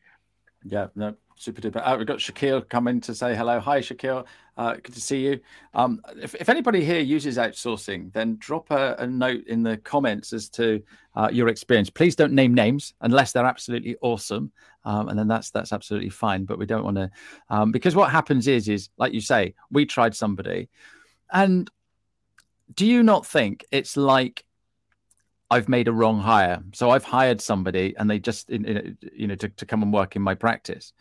Yeah, 0.64 0.88
no, 0.96 1.14
super 1.36 1.60
duper. 1.60 1.80
Uh, 1.84 1.94
we've 1.96 2.06
got 2.06 2.18
Shakil 2.18 2.68
coming 2.68 3.00
to 3.02 3.14
say 3.14 3.36
hello. 3.36 3.60
Hi, 3.60 3.78
Shakil. 3.78 4.26
Uh, 4.56 4.72
good 4.74 4.92
to 4.94 5.00
see 5.00 5.24
you. 5.24 5.40
Um, 5.72 6.00
if, 6.20 6.34
if 6.34 6.48
anybody 6.48 6.84
here 6.84 6.98
uses 6.98 7.36
outsourcing, 7.36 8.12
then 8.12 8.38
drop 8.40 8.72
a, 8.72 8.96
a 8.98 9.06
note 9.06 9.46
in 9.46 9.62
the 9.62 9.76
comments 9.76 10.32
as 10.32 10.48
to 10.50 10.82
uh, 11.14 11.28
your 11.32 11.46
experience. 11.46 11.88
Please 11.88 12.16
don't 12.16 12.32
name 12.32 12.54
names 12.54 12.94
unless 13.02 13.30
they're 13.30 13.46
absolutely 13.46 13.94
awesome, 14.02 14.50
um, 14.84 15.10
and 15.10 15.16
then 15.16 15.28
that's 15.28 15.50
that's 15.50 15.72
absolutely 15.72 16.10
fine. 16.10 16.44
But 16.44 16.58
we 16.58 16.66
don't 16.66 16.82
want 16.82 16.96
to, 16.96 17.08
um, 17.50 17.70
because 17.70 17.94
what 17.94 18.10
happens 18.10 18.48
is, 18.48 18.68
is 18.68 18.88
like 18.96 19.14
you 19.14 19.20
say, 19.20 19.54
we 19.70 19.86
tried 19.86 20.16
somebody, 20.16 20.68
and 21.32 21.70
do 22.74 22.86
you 22.86 23.02
not 23.02 23.26
think 23.26 23.64
it's 23.70 23.96
like 23.96 24.44
I've 25.52 25.68
made 25.68 25.86
a 25.86 25.92
wrong 25.92 26.18
hire. 26.18 26.62
So 26.72 26.88
I've 26.88 27.04
hired 27.04 27.42
somebody 27.42 27.94
and 27.98 28.08
they 28.08 28.18
just, 28.18 28.48
you 28.48 29.26
know, 29.26 29.34
to, 29.34 29.50
to 29.50 29.66
come 29.66 29.82
and 29.82 29.92
work 29.92 30.16
in 30.16 30.22
my 30.22 30.34
practice 30.34 30.94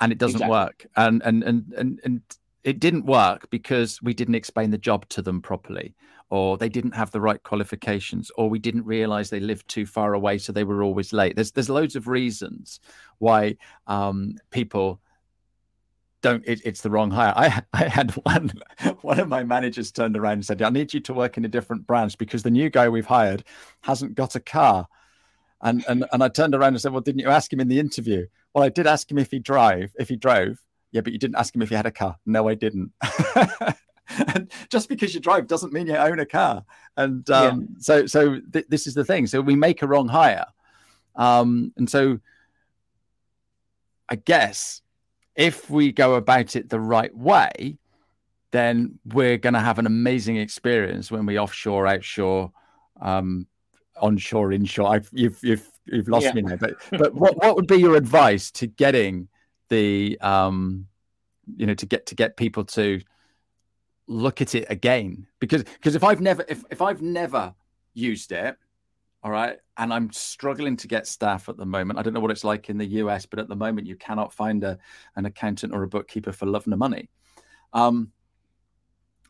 and 0.00 0.10
it 0.10 0.16
doesn't 0.16 0.36
exactly. 0.36 0.50
work. 0.50 0.86
And, 0.96 1.22
and, 1.22 1.42
and, 1.42 1.72
and, 1.76 2.00
and 2.02 2.22
it 2.62 2.80
didn't 2.80 3.04
work 3.04 3.50
because 3.50 4.00
we 4.00 4.14
didn't 4.14 4.36
explain 4.36 4.70
the 4.70 4.78
job 4.78 5.06
to 5.10 5.20
them 5.20 5.42
properly 5.42 5.94
or 6.30 6.56
they 6.56 6.70
didn't 6.70 6.94
have 6.94 7.10
the 7.10 7.20
right 7.20 7.42
qualifications 7.42 8.30
or 8.38 8.48
we 8.48 8.58
didn't 8.58 8.86
realize 8.86 9.28
they 9.28 9.38
lived 9.38 9.68
too 9.68 9.84
far 9.84 10.14
away 10.14 10.38
so 10.38 10.50
they 10.50 10.64
were 10.64 10.82
always 10.82 11.12
late 11.12 11.36
there's 11.36 11.52
there's 11.52 11.68
loads 11.68 11.94
of 11.94 12.08
reasons 12.08 12.80
why 13.18 13.54
um, 13.86 14.34
people 14.50 14.98
don't 16.24 16.42
it, 16.46 16.62
it's 16.64 16.80
the 16.80 16.88
wrong 16.88 17.10
hire. 17.10 17.34
I 17.36 17.62
i 17.74 17.86
had 17.86 18.10
one 18.12 18.50
one 19.02 19.20
of 19.20 19.28
my 19.28 19.44
managers 19.44 19.92
turned 19.92 20.16
around 20.16 20.32
and 20.34 20.46
said 20.46 20.62
i 20.62 20.70
need 20.70 20.94
you 20.94 21.00
to 21.00 21.12
work 21.12 21.36
in 21.36 21.44
a 21.44 21.48
different 21.48 21.86
branch 21.86 22.16
because 22.16 22.42
the 22.42 22.50
new 22.50 22.70
guy 22.70 22.88
we've 22.88 23.06
hired 23.06 23.44
hasn't 23.82 24.14
got 24.14 24.34
a 24.34 24.40
car. 24.40 24.88
And 25.60 25.84
and 25.86 26.06
and 26.12 26.22
i 26.24 26.28
turned 26.28 26.54
around 26.54 26.74
and 26.74 26.80
said 26.80 26.92
well 26.92 27.02
didn't 27.02 27.20
you 27.20 27.28
ask 27.28 27.52
him 27.52 27.60
in 27.60 27.68
the 27.68 27.78
interview? 27.78 28.26
Well 28.54 28.64
i 28.64 28.70
did 28.70 28.86
ask 28.86 29.10
him 29.10 29.18
if 29.18 29.30
he 29.30 29.38
drive 29.38 29.92
if 29.98 30.08
he 30.08 30.16
drove. 30.16 30.62
Yeah 30.92 31.02
but 31.02 31.12
you 31.12 31.18
didn't 31.18 31.36
ask 31.36 31.54
him 31.54 31.62
if 31.62 31.68
he 31.68 31.74
had 31.74 31.86
a 31.86 31.92
car. 31.92 32.16
No 32.24 32.48
i 32.48 32.54
didn't. 32.54 32.90
And 34.34 34.52
just 34.68 34.90
because 34.90 35.14
you 35.14 35.20
drive 35.20 35.46
doesn't 35.46 35.72
mean 35.72 35.86
you 35.86 35.96
own 35.96 36.18
a 36.20 36.26
car. 36.26 36.62
And 36.98 37.28
um, 37.30 37.60
yeah. 37.60 37.66
so 37.78 38.06
so 38.06 38.38
th- 38.52 38.66
this 38.68 38.86
is 38.86 38.92
the 38.92 39.04
thing. 39.04 39.26
So 39.26 39.40
we 39.40 39.56
make 39.56 39.80
a 39.80 39.86
wrong 39.86 40.08
hire. 40.08 40.44
Um, 41.16 41.72
and 41.78 41.88
so 41.88 42.20
i 44.10 44.16
guess 44.16 44.82
if 45.36 45.68
we 45.68 45.92
go 45.92 46.14
about 46.14 46.56
it 46.56 46.68
the 46.68 46.80
right 46.80 47.14
way, 47.16 47.78
then 48.50 48.98
we're 49.06 49.36
going 49.36 49.54
to 49.54 49.60
have 49.60 49.78
an 49.78 49.86
amazing 49.86 50.36
experience 50.36 51.10
when 51.10 51.26
we 51.26 51.38
offshore, 51.38 51.86
outshore, 51.86 52.52
um, 53.00 53.46
onshore, 54.00 54.52
inshore. 54.52 54.94
I've, 54.94 55.08
you've 55.12 55.38
you've 55.42 55.68
you've 55.86 56.08
lost 56.08 56.26
yeah. 56.26 56.32
me 56.34 56.42
now. 56.42 56.56
But 56.56 56.76
but 56.92 57.14
what 57.14 57.36
what 57.42 57.56
would 57.56 57.66
be 57.66 57.76
your 57.76 57.96
advice 57.96 58.50
to 58.52 58.66
getting 58.66 59.28
the 59.70 60.16
um, 60.20 60.86
you 61.56 61.66
know 61.66 61.74
to 61.74 61.86
get 61.86 62.06
to 62.06 62.14
get 62.14 62.36
people 62.36 62.64
to 62.66 63.00
look 64.06 64.40
at 64.40 64.54
it 64.54 64.66
again? 64.70 65.26
Because 65.40 65.64
because 65.64 65.96
if 65.96 66.04
I've 66.04 66.20
never 66.20 66.44
if 66.48 66.62
if 66.70 66.80
I've 66.80 67.02
never 67.02 67.54
used 67.92 68.30
it, 68.30 68.56
all 69.24 69.30
right. 69.30 69.56
And 69.78 69.92
I'm 69.92 70.12
struggling 70.12 70.76
to 70.76 70.86
get 70.86 71.06
staff 71.06 71.48
at 71.48 71.56
the 71.56 71.64
moment. 71.64 71.98
I 71.98 72.02
don't 72.02 72.12
know 72.12 72.20
what 72.20 72.30
it's 72.30 72.44
like 72.44 72.68
in 72.68 72.76
the 72.76 72.86
US, 72.86 73.24
but 73.24 73.38
at 73.38 73.48
the 73.48 73.56
moment, 73.56 73.86
you 73.86 73.96
cannot 73.96 74.34
find 74.34 74.62
a, 74.62 74.78
an 75.16 75.24
accountant 75.24 75.74
or 75.74 75.82
a 75.82 75.88
bookkeeper 75.88 76.30
for 76.30 76.44
love 76.44 76.66
nor 76.66 76.76
money. 76.76 77.08
Um, 77.72 78.12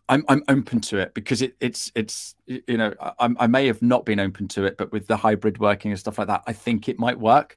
I'm, 0.08 0.24
I'm 0.28 0.42
open 0.48 0.80
to 0.82 0.98
it 0.98 1.14
because 1.14 1.40
it, 1.40 1.56
it's 1.60 1.90
it's 1.94 2.34
you 2.46 2.76
know 2.76 2.92
I, 3.00 3.30
I 3.38 3.46
may 3.46 3.66
have 3.68 3.80
not 3.80 4.04
been 4.04 4.20
open 4.20 4.48
to 4.48 4.64
it, 4.64 4.76
but 4.76 4.92
with 4.92 5.06
the 5.06 5.16
hybrid 5.16 5.58
working 5.58 5.92
and 5.92 5.98
stuff 5.98 6.18
like 6.18 6.26
that, 6.26 6.42
I 6.46 6.52
think 6.52 6.88
it 6.88 6.98
might 6.98 7.18
work. 7.18 7.56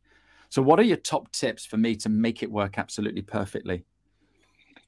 So, 0.50 0.62
what 0.62 0.79
are 0.79 0.84
your 0.84 0.98
top 0.98 1.29
tips 1.34 1.65
for 1.65 1.75
me 1.75 1.96
to 1.98 2.10
make 2.10 2.44
it 2.44 2.50
work 2.50 2.77
absolutely 2.77 3.22
perfectly? 3.22 3.84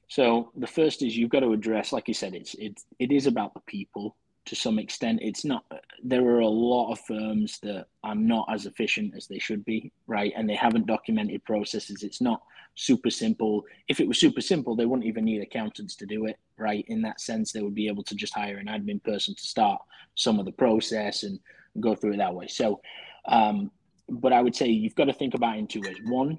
So, 0.08 0.52
the 0.56 0.66
first 0.66 1.02
is 1.02 1.16
you've 1.18 1.30
got 1.30 1.40
to 1.40 1.52
address, 1.52 1.92
like 1.92 2.08
you 2.08 2.14
said, 2.14 2.34
it's 2.34 2.54
it 2.54 2.80
it 2.98 3.12
is 3.12 3.26
about 3.26 3.52
the 3.52 3.60
people 3.66 4.16
to 4.46 4.56
some 4.56 4.78
extent. 4.78 5.20
It's 5.22 5.44
not. 5.44 5.64
There 6.02 6.24
are 6.26 6.40
a 6.40 6.48
lot 6.48 6.92
of 6.92 7.00
firms 7.00 7.58
that 7.62 7.86
are 8.02 8.14
not 8.14 8.48
as 8.52 8.66
efficient 8.66 9.14
as 9.16 9.26
they 9.26 9.38
should 9.38 9.64
be, 9.64 9.92
right? 10.06 10.32
And 10.36 10.48
they 10.48 10.54
haven't 10.54 10.86
documented 10.86 11.44
processes. 11.44 12.02
It's 12.02 12.20
not 12.20 12.42
super 12.74 13.10
simple. 13.10 13.64
If 13.88 14.00
it 14.00 14.08
was 14.08 14.18
super 14.18 14.40
simple, 14.40 14.74
they 14.74 14.86
wouldn't 14.86 15.06
even 15.06 15.24
need 15.24 15.42
accountants 15.42 15.94
to 15.96 16.06
do 16.06 16.26
it, 16.26 16.38
right? 16.56 16.84
In 16.88 17.02
that 17.02 17.20
sense, 17.20 17.52
they 17.52 17.62
would 17.62 17.74
be 17.74 17.88
able 17.88 18.02
to 18.04 18.14
just 18.14 18.34
hire 18.34 18.56
an 18.56 18.66
admin 18.66 19.02
person 19.02 19.34
to 19.34 19.42
start 19.42 19.80
some 20.14 20.38
of 20.38 20.46
the 20.46 20.52
process 20.52 21.22
and 21.22 21.38
go 21.78 21.94
through 21.94 22.14
it 22.14 22.18
that 22.18 22.34
way. 22.34 22.48
So, 22.48 22.80
um, 23.26 23.70
but 24.08 24.32
I 24.32 24.40
would 24.40 24.56
say 24.56 24.66
you've 24.68 24.94
got 24.94 25.04
to 25.04 25.12
think 25.12 25.34
about 25.34 25.56
it 25.56 25.60
in 25.60 25.66
two 25.66 25.82
ways. 25.82 25.98
One, 26.04 26.38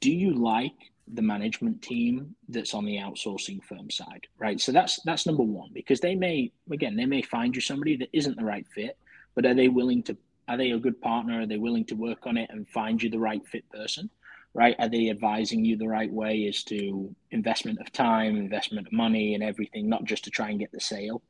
do 0.00 0.12
you 0.12 0.34
like 0.34 0.92
the 1.12 1.22
management 1.22 1.82
team 1.82 2.34
that's 2.48 2.74
on 2.74 2.84
the 2.84 2.96
outsourcing 2.96 3.62
firm 3.62 3.90
side, 3.90 4.26
right? 4.38 4.60
So 4.60 4.72
that's 4.72 5.00
that's 5.04 5.26
number 5.26 5.42
one 5.42 5.70
because 5.72 6.00
they 6.00 6.14
may 6.14 6.52
again 6.70 6.96
they 6.96 7.06
may 7.06 7.22
find 7.22 7.54
you 7.54 7.60
somebody 7.60 7.96
that 7.96 8.08
isn't 8.12 8.36
the 8.36 8.44
right 8.44 8.66
fit, 8.74 8.96
but 9.34 9.44
are 9.44 9.54
they 9.54 9.68
willing 9.68 10.02
to? 10.04 10.16
Are 10.48 10.56
they 10.56 10.72
a 10.72 10.78
good 10.78 11.00
partner? 11.00 11.42
Are 11.42 11.46
they 11.46 11.56
willing 11.56 11.84
to 11.86 11.94
work 11.94 12.26
on 12.26 12.36
it 12.36 12.50
and 12.50 12.68
find 12.68 13.02
you 13.02 13.10
the 13.10 13.18
right 13.18 13.46
fit 13.46 13.68
person? 13.70 14.10
Right? 14.54 14.76
Are 14.78 14.88
they 14.88 15.10
advising 15.10 15.64
you 15.64 15.76
the 15.76 15.88
right 15.88 16.12
way 16.12 16.46
as 16.48 16.62
to 16.64 17.14
investment 17.32 17.80
of 17.80 17.90
time, 17.92 18.36
investment 18.36 18.86
of 18.86 18.92
money, 18.92 19.34
and 19.34 19.42
everything, 19.42 19.88
not 19.88 20.04
just 20.04 20.24
to 20.24 20.30
try 20.30 20.50
and 20.50 20.60
get 20.60 20.70
the 20.70 20.80
sale 20.80 21.22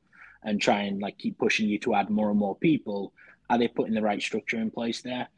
and 0.42 0.60
try 0.60 0.82
and 0.82 1.00
like 1.00 1.16
keep 1.18 1.38
pushing 1.38 1.68
you 1.68 1.78
to 1.80 1.94
add 1.94 2.10
more 2.10 2.30
and 2.30 2.38
more 2.38 2.56
people? 2.56 3.12
Are 3.48 3.58
they 3.58 3.68
putting 3.68 3.94
the 3.94 4.02
right 4.02 4.20
structure 4.20 4.58
in 4.58 4.70
place 4.70 5.00
there? 5.02 5.28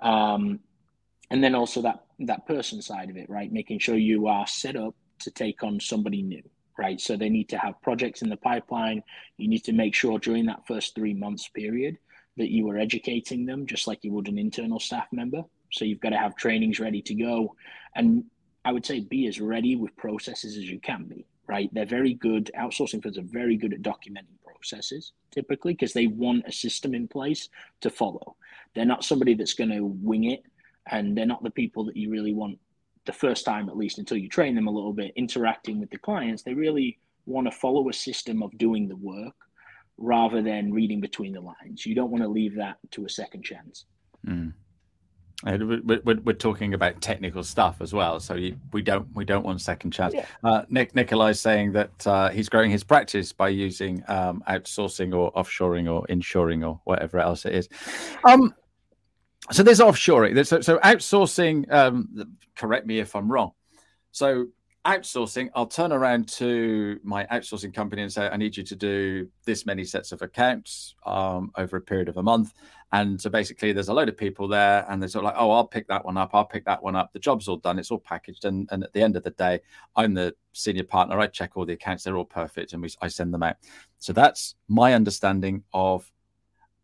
Um, 0.00 0.60
and 1.30 1.42
then 1.42 1.54
also 1.54 1.82
that 1.82 2.04
that 2.26 2.46
person 2.46 2.82
side 2.82 3.10
of 3.10 3.16
it 3.16 3.28
right? 3.28 3.52
Making 3.52 3.78
sure 3.78 3.96
you 3.96 4.26
are 4.26 4.46
set 4.46 4.76
up 4.76 4.94
to 5.20 5.30
take 5.30 5.62
on 5.62 5.80
somebody 5.80 6.22
new 6.22 6.42
right? 6.78 7.00
So 7.00 7.16
they 7.16 7.28
need 7.28 7.48
to 7.50 7.58
have 7.58 7.80
projects 7.82 8.22
in 8.22 8.30
the 8.30 8.36
pipeline. 8.36 9.02
You 9.36 9.46
need 9.46 9.64
to 9.64 9.72
make 9.72 9.94
sure 9.94 10.18
during 10.18 10.46
that 10.46 10.66
first 10.66 10.94
three 10.94 11.14
months 11.14 11.48
period 11.48 11.98
that 12.38 12.50
you 12.50 12.68
are 12.70 12.78
educating 12.78 13.44
them 13.44 13.66
just 13.66 13.86
like 13.86 14.02
you 14.02 14.12
would 14.12 14.28
an 14.28 14.38
internal 14.38 14.80
staff 14.80 15.06
member. 15.12 15.42
So 15.70 15.84
you've 15.84 16.00
got 16.00 16.10
to 16.10 16.18
have 16.18 16.34
trainings 16.34 16.80
ready 16.80 17.02
to 17.02 17.14
go. 17.14 17.54
And 17.94 18.24
i 18.64 18.72
would 18.72 18.86
say 18.86 19.00
be 19.00 19.26
as 19.26 19.40
ready 19.40 19.74
with 19.74 19.96
processes 19.96 20.56
as 20.56 20.70
you 20.70 20.80
can 20.80 21.04
be 21.04 21.26
right? 21.48 21.68
They're 21.74 21.84
very 21.84 22.14
good. 22.14 22.50
Outsourcing 22.58 23.02
firms 23.02 23.18
are 23.18 23.22
very 23.22 23.56
good 23.56 23.74
at 23.74 23.82
documenting 23.82 24.38
processes 24.44 25.12
typically 25.32 25.74
because 25.74 25.92
they 25.92 26.06
want 26.06 26.44
a 26.46 26.52
system 26.52 26.94
in 26.94 27.08
place 27.08 27.48
to 27.80 27.90
follow. 27.90 28.36
They're 28.74 28.84
not 28.84 29.04
somebody 29.04 29.34
that's 29.34 29.54
going 29.54 29.70
to 29.70 29.84
wing 29.84 30.24
it 30.24 30.44
and 30.90 31.16
they're 31.16 31.26
not 31.26 31.42
the 31.42 31.50
people 31.50 31.84
that 31.84 31.96
you 31.96 32.10
really 32.10 32.32
want 32.32 32.58
the 33.04 33.12
first 33.12 33.44
time 33.44 33.68
at 33.68 33.76
least 33.76 33.98
until 33.98 34.16
you 34.16 34.28
train 34.28 34.54
them 34.54 34.68
a 34.68 34.70
little 34.70 34.92
bit 34.92 35.12
interacting 35.16 35.80
with 35.80 35.90
the 35.90 35.98
clients 35.98 36.42
they 36.42 36.54
really 36.54 36.98
want 37.26 37.46
to 37.46 37.50
follow 37.50 37.88
a 37.88 37.92
system 37.92 38.42
of 38.42 38.56
doing 38.58 38.88
the 38.88 38.96
work 38.96 39.34
rather 39.98 40.42
than 40.42 40.72
reading 40.72 41.00
between 41.00 41.32
the 41.32 41.40
lines 41.40 41.84
you 41.84 41.94
don't 41.94 42.10
want 42.10 42.22
to 42.22 42.28
leave 42.28 42.54
that 42.56 42.76
to 42.90 43.04
a 43.04 43.08
second 43.08 43.42
chance 43.42 43.84
mm. 44.26 44.52
We're, 45.44 46.00
we're, 46.04 46.32
talking 46.34 46.74
about 46.74 47.00
technical 47.00 47.42
stuff 47.42 47.80
as 47.80 47.92
well, 47.92 48.20
so 48.20 48.34
you, 48.34 48.56
we 48.72 48.80
don't 48.80 49.12
we 49.14 49.24
don't 49.24 49.44
want 49.44 49.60
second 49.60 49.90
chance. 49.90 50.14
Yeah. 50.14 50.26
Uh, 50.44 50.62
Nick 50.68 50.94
Nikolai's 50.94 51.40
saying 51.40 51.72
that 51.72 52.06
uh, 52.06 52.28
he's 52.28 52.48
growing 52.48 52.70
his 52.70 52.84
practice 52.84 53.32
by 53.32 53.48
using 53.48 54.04
um, 54.06 54.44
outsourcing 54.48 55.16
or 55.16 55.32
offshoring 55.32 55.92
or 55.92 56.06
insuring 56.06 56.62
or 56.62 56.80
whatever 56.84 57.18
else 57.18 57.44
it 57.44 57.54
is. 57.54 57.68
Um, 58.24 58.54
so 59.50 59.62
there's 59.62 59.80
offshoring. 59.80 60.46
So, 60.46 60.60
so 60.60 60.78
outsourcing. 60.78 61.70
Um, 61.72 62.36
correct 62.56 62.86
me 62.86 63.00
if 63.00 63.16
I'm 63.16 63.30
wrong. 63.30 63.52
So 64.12 64.46
outsourcing, 64.84 65.48
I'll 65.54 65.66
turn 65.66 65.92
around 65.92 66.28
to 66.28 66.98
my 67.02 67.24
outsourcing 67.26 67.72
company 67.72 68.02
and 68.02 68.12
say, 68.12 68.28
I 68.28 68.36
need 68.36 68.56
you 68.56 68.62
to 68.64 68.76
do 68.76 69.28
this 69.44 69.64
many 69.64 69.84
sets 69.84 70.12
of 70.12 70.22
accounts 70.22 70.94
um, 71.06 71.52
over 71.56 71.76
a 71.76 71.80
period 71.80 72.08
of 72.08 72.16
a 72.16 72.22
month. 72.22 72.52
And 72.92 73.20
so 73.20 73.30
basically, 73.30 73.72
there's 73.72 73.88
a 73.88 73.94
load 73.94 74.10
of 74.10 74.18
people 74.18 74.46
there, 74.48 74.84
and 74.88 75.00
they're 75.00 75.08
sort 75.08 75.24
of 75.24 75.32
like, 75.32 75.36
oh, 75.38 75.50
I'll 75.50 75.66
pick 75.66 75.88
that 75.88 76.04
one 76.04 76.18
up. 76.18 76.30
I'll 76.34 76.44
pick 76.44 76.66
that 76.66 76.82
one 76.82 76.94
up. 76.94 77.12
The 77.12 77.18
job's 77.18 77.48
all 77.48 77.56
done. 77.56 77.78
It's 77.78 77.90
all 77.90 77.98
packaged. 77.98 78.44
And, 78.44 78.68
and 78.70 78.84
at 78.84 78.92
the 78.92 79.02
end 79.02 79.16
of 79.16 79.22
the 79.22 79.30
day, 79.30 79.60
I'm 79.96 80.12
the 80.12 80.34
senior 80.52 80.84
partner. 80.84 81.18
I 81.18 81.26
check 81.28 81.52
all 81.56 81.64
the 81.64 81.72
accounts. 81.72 82.04
They're 82.04 82.18
all 82.18 82.24
perfect. 82.26 82.74
And 82.74 82.82
we, 82.82 82.90
I 83.00 83.08
send 83.08 83.32
them 83.32 83.42
out. 83.42 83.56
So 83.98 84.12
that's 84.12 84.56
my 84.68 84.92
understanding 84.92 85.62
of 85.72 86.12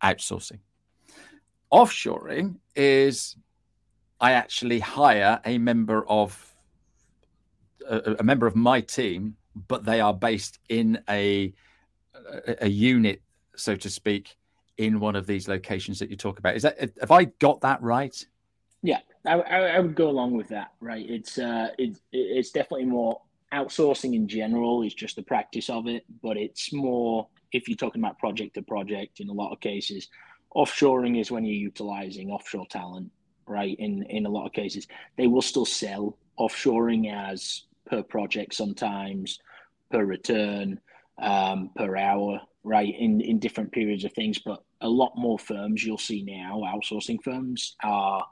outsourcing. 0.02 0.60
Offshoring 1.72 2.56
is 2.74 3.36
I 4.20 4.32
actually 4.32 4.80
hire 4.80 5.40
a 5.44 5.58
member 5.58 6.08
of 6.08 6.44
a, 7.88 8.16
a, 8.18 8.22
member 8.22 8.46
of 8.46 8.56
my 8.56 8.80
team, 8.80 9.36
but 9.68 9.84
they 9.84 10.00
are 10.00 10.14
based 10.14 10.58
in 10.68 11.02
a, 11.08 11.52
a, 12.46 12.64
a 12.64 12.68
unit, 12.68 13.22
so 13.56 13.76
to 13.76 13.90
speak, 13.90 14.36
in 14.76 15.00
one 15.00 15.16
of 15.16 15.26
these 15.26 15.48
locations 15.48 15.98
that 15.98 16.10
you 16.10 16.16
talk 16.16 16.38
about. 16.38 16.56
Is 16.56 16.62
that 16.62 16.78
have 17.00 17.10
I 17.10 17.24
got 17.24 17.60
that 17.62 17.82
right? 17.82 18.24
Yeah, 18.82 19.00
I, 19.26 19.34
I 19.34 19.80
would 19.80 19.94
go 19.94 20.08
along 20.08 20.36
with 20.36 20.48
that. 20.48 20.72
Right, 20.80 21.08
it's 21.08 21.38
uh, 21.38 21.68
it's 21.78 22.00
it's 22.12 22.50
definitely 22.50 22.86
more 22.86 23.20
outsourcing 23.52 24.14
in 24.14 24.28
general 24.28 24.82
is 24.82 24.94
just 24.94 25.16
the 25.16 25.22
practice 25.22 25.70
of 25.70 25.86
it, 25.86 26.04
but 26.22 26.36
it's 26.36 26.72
more 26.72 27.26
if 27.52 27.68
you're 27.68 27.76
talking 27.76 28.02
about 28.02 28.18
project 28.18 28.54
to 28.54 28.62
project 28.62 29.20
in 29.20 29.28
a 29.28 29.32
lot 29.32 29.52
of 29.52 29.60
cases 29.60 30.08
offshoring 30.54 31.20
is 31.20 31.30
when 31.30 31.44
you're 31.44 31.54
utilizing 31.54 32.30
offshore 32.30 32.66
talent, 32.66 33.10
right? 33.46 33.76
In 33.78 34.02
in 34.04 34.26
a 34.26 34.30
lot 34.30 34.46
of 34.46 34.52
cases, 34.52 34.86
they 35.16 35.26
will 35.26 35.42
still 35.42 35.66
sell 35.66 36.16
offshoring 36.38 37.12
as 37.12 37.64
per 37.86 38.02
project 38.02 38.54
sometimes, 38.54 39.38
per 39.90 40.04
return, 40.04 40.80
um, 41.18 41.70
per 41.76 41.96
hour, 41.96 42.40
right? 42.64 42.94
In 42.98 43.20
in 43.20 43.38
different 43.38 43.72
periods 43.72 44.04
of 44.04 44.12
things, 44.12 44.38
but 44.38 44.62
a 44.80 44.88
lot 44.88 45.12
more 45.16 45.38
firms 45.38 45.84
you'll 45.84 45.98
see 45.98 46.22
now, 46.22 46.62
outsourcing 46.64 47.22
firms 47.22 47.76
are 47.82 48.24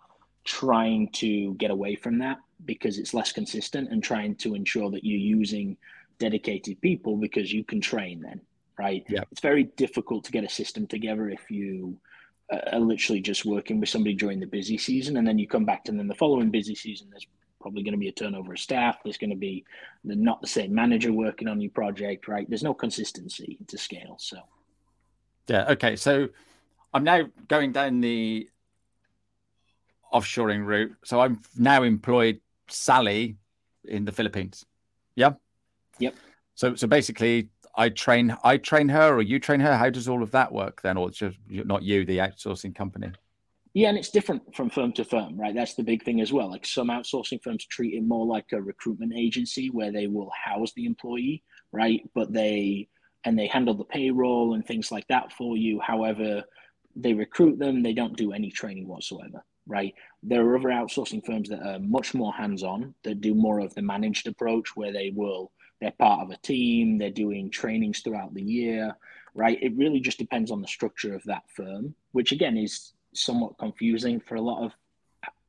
trying 0.44 1.11
to 1.11 1.54
get 1.54 1.70
away 1.70 1.96
from 1.96 2.18
that 2.18 2.38
because 2.64 2.99
it's 2.99 3.12
less 3.12 3.32
consistent 3.32 3.90
and 3.90 4.02
trying 4.02 4.35
to 4.37 4.54
ensure 4.54 4.90
that 4.90 5.04
you're 5.04 5.18
using 5.18 5.76
dedicated 6.18 6.80
people 6.80 7.16
because 7.16 7.52
you 7.52 7.62
can 7.64 7.80
train 7.80 8.23
then 8.23 8.40
right 8.78 9.04
yeah 9.08 9.20
it's 9.30 9.40
very 9.40 9.64
difficult 9.76 10.25
to 10.25 10.32
get 10.32 10.44
a 10.44 10.49
system 10.49 10.87
together 10.87 11.28
if 11.28 11.50
you 11.50 11.99
are 12.50 12.78
literally 12.78 13.20
just 13.20 13.44
working 13.44 13.80
with 13.80 13.88
somebody 13.88 14.14
during 14.14 14.40
the 14.40 14.46
busy 14.46 14.78
season, 14.78 15.16
and 15.16 15.26
then 15.26 15.38
you 15.38 15.48
come 15.48 15.64
back 15.64 15.84
to 15.84 15.92
them 15.92 16.06
the 16.06 16.14
following 16.14 16.50
busy 16.50 16.74
season. 16.74 17.08
There's 17.10 17.26
probably 17.60 17.82
going 17.82 17.94
to 17.94 17.98
be 17.98 18.08
a 18.08 18.12
turnover 18.12 18.52
of 18.52 18.60
staff. 18.60 18.98
There's 19.02 19.18
going 19.18 19.30
to 19.30 19.36
be 19.36 19.64
not 20.04 20.40
the 20.40 20.46
same 20.46 20.72
manager 20.72 21.12
working 21.12 21.48
on 21.48 21.60
your 21.60 21.72
project, 21.72 22.28
right? 22.28 22.48
There's 22.48 22.62
no 22.62 22.74
consistency 22.74 23.58
to 23.66 23.76
scale. 23.76 24.16
So, 24.18 24.38
yeah, 25.48 25.66
okay. 25.70 25.96
So 25.96 26.28
I'm 26.94 27.02
now 27.02 27.22
going 27.48 27.72
down 27.72 28.00
the 28.00 28.48
offshoring 30.12 30.64
route. 30.64 30.94
So 31.04 31.20
I'm 31.20 31.42
now 31.56 31.82
employed 31.82 32.40
Sally 32.68 33.36
in 33.84 34.04
the 34.04 34.12
Philippines. 34.12 34.64
Yeah. 35.16 35.32
Yep. 35.98 36.14
So 36.54 36.74
so 36.76 36.86
basically, 36.86 37.48
I 37.76 37.90
train 37.90 38.37
I 38.42 38.56
train 38.56 38.88
her, 38.88 39.14
or 39.14 39.23
you 39.23 39.38
train 39.38 39.61
her. 39.61 39.76
How 39.76 39.90
does 39.90 40.09
all 40.09 40.23
of 40.23 40.30
that 40.33 40.52
work 40.52 40.83
then, 40.83 40.97
or 40.97 41.09
it's 41.09 41.18
just 41.18 41.37
not 41.49 41.83
you, 41.83 42.04
the 42.04 42.18
outsourcing 42.18 42.75
company? 42.75 43.12
Yeah, 43.75 43.90
and 43.90 43.99
it's 43.99 44.11
different 44.11 44.54
from 44.54 44.71
firm 44.71 44.92
to 44.95 45.04
firm, 45.04 45.38
right? 45.38 45.54
That's 45.54 45.75
the 45.75 45.83
big 45.83 46.02
thing 46.02 46.23
as 46.23 46.33
well. 46.33 46.50
Like 46.50 46.64
some 46.64 46.88
outsourcing 46.88 47.42
firms 47.42 47.66
treat 47.66 47.92
it 47.92 48.02
more 48.02 48.25
like 48.25 48.47
a 48.52 48.62
recruitment 48.62 49.12
agency 49.14 49.68
where 49.68 49.92
they 49.92 50.06
will 50.06 50.30
house 50.30 50.73
the 50.75 50.87
employee, 50.87 51.42
right? 51.73 52.00
But 52.14 52.33
they 52.33 52.88
and 53.25 53.38
they 53.38 53.49
handle 53.49 53.75
the 53.75 53.85
payroll 53.85 54.54
and 54.54 54.64
things 54.64 54.90
like 54.90 55.06
that 55.09 55.33
for 55.33 55.56
you. 55.56 55.78
However, 55.80 56.42
they 56.95 57.12
recruit 57.12 57.59
them, 57.59 57.83
they 57.83 57.92
don't 57.92 58.16
do 58.16 58.33
any 58.33 58.50
training 58.50 58.88
whatsoever, 58.88 59.45
right? 59.66 59.92
There 60.23 60.47
are 60.47 60.56
other 60.56 60.68
outsourcing 60.68 61.26
firms 61.26 61.50
that 61.50 61.61
are 61.61 61.80
much 61.80 62.14
more 62.14 62.33
hands-on, 62.33 62.95
that 63.04 63.21
do 63.21 63.35
more 63.35 63.59
of 63.61 63.75
the 63.75 63.83
managed 63.83 64.26
approach 64.28 64.75
where 64.76 64.92
they 64.92 65.12
will 65.14 65.52
they're 65.80 65.92
part 65.99 66.23
of 66.23 66.30
a 66.30 66.37
team, 66.38 66.99
they're 66.99 67.11
doing 67.11 67.50
trainings 67.50 68.00
throughout 68.00 68.35
the 68.35 68.42
year, 68.42 68.97
right? 69.35 69.59
It 69.62 69.76
really 69.76 70.00
just 70.00 70.18
depends 70.18 70.50
on 70.50 70.62
the 70.62 70.68
structure 70.68 71.14
of 71.14 71.23
that 71.25 71.42
firm, 71.54 71.95
which 72.12 72.33
again 72.33 72.56
is 72.56 72.92
somewhat 73.14 73.59
confusing 73.59 74.21
for 74.21 74.37
a 74.37 74.40
lot 74.40 74.64
of 74.64 74.73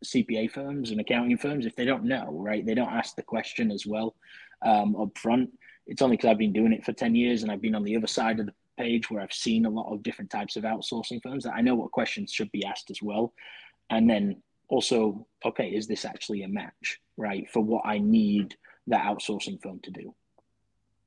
CPA 0.05 0.51
firms 0.51 0.91
and 0.91 0.99
accounting 0.99 1.37
firms 1.37 1.65
if 1.65 1.75
they 1.75 1.85
don't 1.85 2.03
know, 2.03 2.27
right? 2.31 2.65
They 2.65 2.75
don't 2.75 2.91
ask 2.91 3.15
the 3.15 3.23
question 3.23 3.71
as 3.71 3.85
well 3.85 4.15
um, 4.61 4.95
up 4.95 5.17
front. 5.17 5.49
It's 5.87 6.01
only 6.01 6.17
because 6.17 6.29
I've 6.29 6.37
been 6.37 6.53
doing 6.53 6.73
it 6.73 6.85
for 6.85 6.93
10 6.93 7.15
years 7.15 7.43
and 7.43 7.51
I've 7.51 7.61
been 7.61 7.75
on 7.75 7.83
the 7.83 7.95
other 7.95 8.07
side 8.07 8.39
of 8.39 8.47
the 8.47 8.53
page 8.77 9.09
where 9.09 9.21
I've 9.21 9.33
seen 9.33 9.65
a 9.65 9.69
lot 9.69 9.91
of 9.91 10.03
different 10.03 10.29
types 10.29 10.55
of 10.55 10.63
outsourcing 10.63 11.21
firms 11.23 11.43
that 11.45 11.53
I 11.53 11.61
know 11.61 11.75
what 11.75 11.91
questions 11.91 12.31
should 12.31 12.51
be 12.51 12.65
asked 12.65 12.91
as 12.91 13.01
well. 13.01 13.33
And 13.89 14.09
then 14.09 14.41
also, 14.69 15.25
okay, 15.45 15.69
is 15.69 15.87
this 15.87 16.05
actually 16.05 16.43
a 16.43 16.47
match, 16.47 16.99
right, 17.15 17.49
for 17.49 17.61
what 17.61 17.85
I 17.85 17.99
need 17.99 18.55
that 18.87 19.05
outsourcing 19.05 19.61
firm 19.61 19.79
to 19.83 19.91
do? 19.91 20.13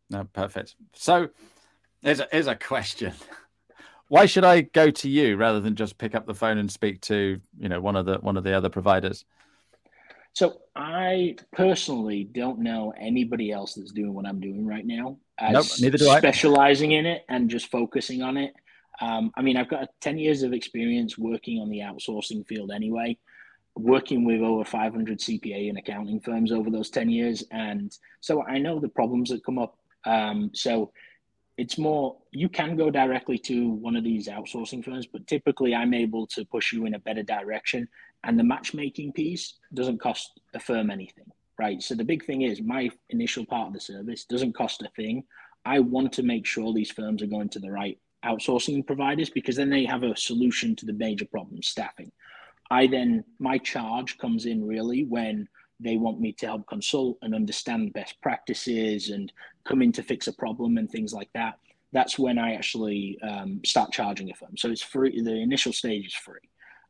No, 0.09 0.25
perfect. 0.33 0.75
So 0.95 1.31
here's 2.03 2.21
a, 2.21 2.29
here's 2.31 2.47
a 2.47 2.57
question 2.57 3.13
why 4.11 4.27
should 4.27 4.45
I 4.45 4.63
go 4.63 4.91
to 4.91 5.09
you 5.09 5.37
rather 5.37 5.61
than 5.61 5.77
just 5.77 5.97
pick 5.97 6.17
up 6.17 6.27
the 6.27 6.35
phone 6.35 6.59
and 6.59 6.71
speak 6.71 7.01
to 7.03 7.41
you 7.59 7.69
know 7.69 7.81
one 7.81 7.95
of 7.95 8.07
the 8.07 8.17
one 8.17 8.37
of 8.37 8.43
the 8.43 8.53
other 8.53 8.69
providers? 8.69 9.25
So 10.33 10.63
I 10.75 11.37
personally 11.53 12.25
don't 12.25 12.59
know 12.59 12.93
anybody 13.01 13.53
else 13.53 13.75
that's 13.75 13.93
doing 13.93 14.13
what 14.13 14.27
I'm 14.27 14.41
doing 14.41 14.67
right 14.67 14.85
now. 14.85 15.19
nope, 15.41 15.67
neither 15.81 15.99
do 15.99 16.11
I. 16.11 16.19
Specializing 16.19 16.93
in 16.93 17.07
it 17.07 17.25
and 17.29 17.49
just 17.49 17.71
focusing 17.71 18.21
on 18.21 18.37
it. 18.37 18.53
Um, 19.01 19.33
I 19.37 19.43
mean, 19.43 19.57
I've 19.57 19.71
got 19.71 19.89
10 20.01 20.19
years 20.19 20.43
of 20.43 20.53
experience 20.53 21.17
working 21.17 21.61
on 21.61 21.71
the 21.71 21.79
outsourcing 21.79 22.47
field 22.47 22.71
anyway, 22.71 23.17
working 23.77 24.25
with 24.25 24.41
over 24.41 24.65
500 24.65 25.19
CPA 25.19 25.69
and 25.69 25.79
accounting 25.79 26.21
firms 26.21 26.53
over 26.53 26.71
those 26.71 26.91
10 26.91 27.09
years. 27.09 27.45
And 27.51 27.97
so 28.21 28.43
I 28.43 28.59
know 28.59 28.79
the 28.79 28.89
problems 28.89 29.31
that 29.31 29.45
come 29.45 29.59
up. 29.59 29.79
Um, 30.05 30.51
so 30.55 30.93
it's 31.61 31.77
more 31.77 32.17
you 32.31 32.49
can 32.49 32.75
go 32.75 32.91
directly 32.91 33.37
to 33.37 33.69
one 33.69 33.95
of 33.95 34.03
these 34.03 34.29
outsourcing 34.29 34.83
firms 34.83 35.07
but 35.07 35.27
typically 35.27 35.75
i'm 35.75 35.93
able 35.93 36.27
to 36.27 36.43
push 36.47 36.73
you 36.73 36.87
in 36.87 36.95
a 36.95 36.99
better 36.99 37.23
direction 37.23 37.87
and 38.25 38.39
the 38.39 38.45
matchmaking 38.45 39.13
piece 39.13 39.59
doesn't 39.75 40.01
cost 40.01 40.41
a 40.55 40.59
firm 40.59 40.91
anything 40.91 41.31
right 41.59 41.83
so 41.83 41.95
the 41.95 42.05
big 42.05 42.25
thing 42.25 42.43
is 42.43 42.63
my 42.63 42.89
initial 43.11 43.45
part 43.45 43.69
of 43.69 43.75
the 43.75 43.81
service 43.81 44.25
doesn't 44.25 44.55
cost 44.55 44.81
a 44.81 44.89
thing 44.97 45.23
i 45.67 45.79
want 45.79 46.11
to 46.11 46.23
make 46.23 46.47
sure 46.47 46.73
these 46.73 46.91
firms 46.91 47.23
are 47.23 47.35
going 47.35 47.51
to 47.51 47.59
the 47.59 47.71
right 47.71 47.99
outsourcing 48.25 48.87
providers 48.87 49.29
because 49.29 49.57
then 49.57 49.69
they 49.69 49.85
have 49.85 50.03
a 50.03 50.17
solution 50.17 50.75
to 50.75 50.87
the 50.87 50.95
major 50.95 51.27
problem 51.27 51.63
staffing 51.63 52.11
i 52.71 52.87
then 52.87 53.25
my 53.39 53.59
charge 53.59 54.19
comes 54.19 54.47
in 54.47 54.67
really 54.67 55.05
when 55.05 55.49
they 55.81 55.97
want 55.97 56.21
me 56.21 56.33
to 56.33 56.47
help 56.47 56.67
consult 56.67 57.19
and 57.23 57.35
understand 57.35 57.93
best 57.93 58.21
practices 58.21 59.11
and 59.11 59.33
come 59.65 59.83
in 59.83 59.93
to 59.93 60.03
fix 60.03 60.29
a 60.29 60.33
problem 60.33 60.77
and 60.77 60.91
things 60.91 61.13
like 61.13 61.31
that. 61.35 61.59
That's 61.93 62.19
when 62.19 62.39
I 62.39 62.55
actually 62.55 63.19
um, 63.23 63.61
start 63.65 63.91
charging 63.91 64.31
a 64.31 64.35
firm. 64.35 64.57
So 64.57 64.71
it's 64.71 64.83
free. 64.83 65.21
The 65.23 65.35
initial 65.35 65.73
stage 65.73 66.07
is 66.07 66.15
free. 66.15 66.41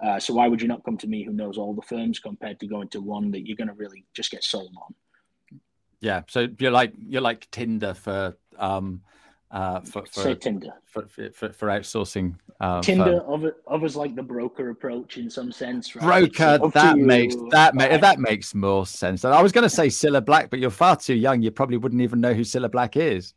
Uh, 0.05 0.19
so 0.19 0.35
why 0.35 0.49
would 0.49 0.61
you 0.61 0.69
not 0.69 0.85
come 0.85 0.99
to 0.99 1.07
me 1.07 1.25
who 1.25 1.33
knows 1.33 1.57
all 1.57 1.75
the 1.75 1.83
firms 1.83 2.19
compared 2.19 2.59
to 2.61 2.67
going 2.67 2.89
to 2.89 3.01
one 3.01 3.31
that 3.31 3.47
you're 3.47 3.57
going 3.57 3.69
to 3.69 3.75
really 3.75 4.05
just 4.13 4.31
get 4.31 4.43
sold 4.43 4.75
on? 4.83 5.61
Yeah. 6.01 6.23
So 6.29 6.49
you're 6.59 6.71
like 6.71 6.93
you're 7.07 7.21
like 7.21 7.51
Tinder 7.51 7.95
for 7.95 8.37
um, 8.59 9.03
uh, 9.51 9.81
for, 9.81 10.05
for 10.07 10.23
say 10.23 10.35
Tinder 10.35 10.73
for, 10.87 11.07
for, 11.09 11.53
for 11.53 11.69
outsourcing. 11.69 12.37
Uh, 12.61 12.81
Tinder, 12.81 13.21
of 13.23 13.45
others 13.67 13.97
like 13.97 14.15
the 14.15 14.23
broker 14.23 14.71
approach 14.71 15.17
in 15.17 15.29
some 15.29 15.51
sense. 15.51 15.97
Right? 15.97 16.33
Broker, 16.33 16.69
that 16.73 16.99
makes 16.99 17.35
that 17.51 17.75
ma- 17.75 17.97
that 17.97 18.19
makes 18.21 18.55
more 18.55 18.87
sense. 18.87 19.25
I 19.25 19.43
was 19.43 19.53
going 19.53 19.63
to 19.63 19.71
say 19.71 19.89
Cilla 19.89 20.25
Black, 20.25 20.51
but 20.51 20.59
you're 20.59 20.71
far 20.71 20.97
too 20.97 21.15
young. 21.15 21.43
You 21.43 21.51
probably 21.51 21.79
wouldn't 21.79 22.03
even 22.03 22.21
know 22.21 22.33
who 22.33 22.43
Cilla 22.43 22.71
Black 22.71 22.97
is. 22.97 23.35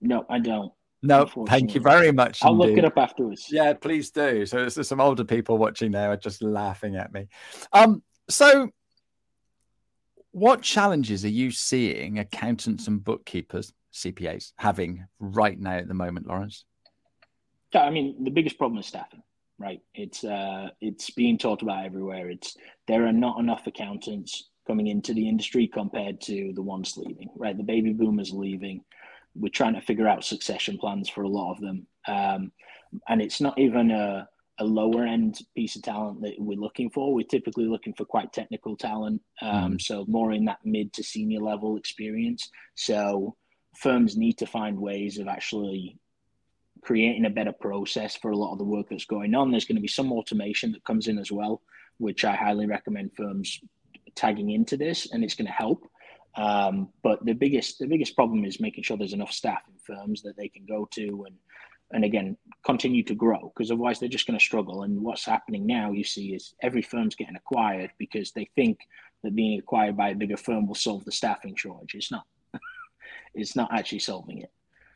No, 0.00 0.26
I 0.28 0.38
don't. 0.38 0.72
No, 1.02 1.26
thank 1.46 1.74
you 1.74 1.80
very 1.80 2.10
much. 2.10 2.42
I'll 2.42 2.54
indeed. 2.54 2.70
look 2.70 2.78
it 2.78 2.84
up 2.84 2.98
afterwards. 2.98 3.46
Yeah, 3.50 3.72
please 3.72 4.10
do. 4.10 4.44
So 4.46 4.68
there's 4.68 4.88
some 4.88 5.00
older 5.00 5.24
people 5.24 5.56
watching 5.56 5.92
there 5.92 6.10
are 6.10 6.16
just 6.16 6.42
laughing 6.42 6.96
at 6.96 7.12
me. 7.12 7.28
Um, 7.72 8.02
so 8.28 8.70
what 10.32 10.62
challenges 10.62 11.24
are 11.24 11.30
you 11.30 11.52
seeing 11.52 12.18
accountants 12.18 12.88
and 12.88 13.02
bookkeepers 13.02 13.72
CPAs 13.92 14.52
having 14.56 15.06
right 15.18 15.58
now 15.58 15.76
at 15.76 15.88
the 15.88 15.94
moment, 15.94 16.26
Laurence? 16.26 16.64
Yeah, 17.72 17.82
I 17.82 17.90
mean, 17.90 18.24
the 18.24 18.30
biggest 18.30 18.58
problem 18.58 18.78
is 18.78 18.86
staffing, 18.86 19.22
right? 19.58 19.80
It's 19.94 20.24
uh, 20.24 20.68
it's 20.80 21.10
being 21.10 21.38
talked 21.38 21.62
about 21.62 21.84
everywhere. 21.84 22.30
It's 22.30 22.56
there 22.86 23.06
are 23.06 23.12
not 23.12 23.38
enough 23.40 23.66
accountants 23.66 24.48
coming 24.66 24.86
into 24.86 25.14
the 25.14 25.28
industry 25.28 25.66
compared 25.66 26.20
to 26.20 26.52
the 26.54 26.62
ones 26.62 26.96
leaving, 26.96 27.30
right? 27.36 27.56
The 27.56 27.62
baby 27.62 27.92
boomers 27.92 28.32
leaving. 28.32 28.84
We're 29.34 29.50
trying 29.50 29.74
to 29.74 29.80
figure 29.80 30.08
out 30.08 30.24
succession 30.24 30.78
plans 30.78 31.08
for 31.08 31.22
a 31.22 31.28
lot 31.28 31.52
of 31.52 31.60
them, 31.60 31.86
um, 32.06 32.52
and 33.08 33.20
it's 33.20 33.40
not 33.40 33.58
even 33.58 33.90
a 33.90 34.28
a 34.60 34.64
lower 34.64 35.04
end 35.04 35.38
piece 35.54 35.76
of 35.76 35.82
talent 35.82 36.20
that 36.22 36.34
we're 36.38 36.58
looking 36.58 36.90
for. 36.90 37.14
We're 37.14 37.26
typically 37.26 37.66
looking 37.66 37.94
for 37.94 38.04
quite 38.04 38.32
technical 38.32 38.76
talent, 38.76 39.22
um, 39.40 39.74
mm. 39.74 39.80
so 39.80 40.04
more 40.08 40.32
in 40.32 40.44
that 40.46 40.58
mid 40.64 40.92
to 40.94 41.02
senior 41.02 41.40
level 41.40 41.76
experience. 41.76 42.50
So 42.74 43.36
firms 43.78 44.16
need 44.16 44.38
to 44.38 44.46
find 44.46 44.76
ways 44.78 45.18
of 45.18 45.28
actually 45.28 45.98
creating 46.82 47.26
a 47.26 47.30
better 47.30 47.52
process 47.52 48.16
for 48.16 48.30
a 48.30 48.36
lot 48.36 48.52
of 48.52 48.58
the 48.58 48.64
work 48.64 48.86
that's 48.90 49.04
going 49.04 49.34
on. 49.34 49.50
There's 49.50 49.64
going 49.64 49.76
to 49.76 49.82
be 49.82 49.88
some 49.88 50.12
automation 50.12 50.72
that 50.72 50.84
comes 50.84 51.06
in 51.06 51.18
as 51.18 51.30
well, 51.30 51.62
which 51.98 52.24
I 52.24 52.34
highly 52.34 52.66
recommend 52.66 53.14
firms 53.16 53.60
tagging 54.14 54.50
into 54.50 54.76
this, 54.76 55.12
and 55.12 55.22
it's 55.22 55.34
going 55.34 55.46
to 55.46 55.52
help. 55.52 55.86
Um, 56.36 56.88
but 57.02 57.24
the 57.24 57.32
biggest 57.32 57.78
the 57.78 57.86
biggest 57.86 58.14
problem 58.14 58.44
is 58.44 58.60
making 58.60 58.84
sure 58.84 58.96
there's 58.96 59.12
enough 59.12 59.32
staff 59.32 59.62
in 59.68 59.78
firms 59.78 60.22
that 60.22 60.36
they 60.36 60.48
can 60.48 60.66
go 60.66 60.86
to 60.92 61.24
and 61.26 61.36
and 61.90 62.04
again 62.04 62.36
continue 62.64 63.02
to 63.02 63.14
grow 63.14 63.50
because 63.54 63.70
otherwise 63.70 63.98
they're 63.98 64.08
just 64.08 64.26
going 64.26 64.38
to 64.38 64.44
struggle. 64.44 64.82
And 64.82 65.00
what's 65.00 65.24
happening 65.24 65.66
now, 65.66 65.90
you 65.92 66.04
see, 66.04 66.34
is 66.34 66.54
every 66.62 66.82
firm's 66.82 67.16
getting 67.16 67.36
acquired 67.36 67.90
because 67.98 68.32
they 68.32 68.48
think 68.54 68.78
that 69.22 69.34
being 69.34 69.58
acquired 69.58 69.96
by 69.96 70.10
a 70.10 70.14
bigger 70.14 70.36
firm 70.36 70.66
will 70.66 70.74
solve 70.74 71.04
the 71.04 71.12
staffing 71.12 71.56
shortage. 71.56 71.94
It's 71.94 72.12
not 72.12 72.26
it's 73.38 73.56
not 73.56 73.68
actually 73.72 74.00
solving 74.00 74.42
it. 74.42 74.50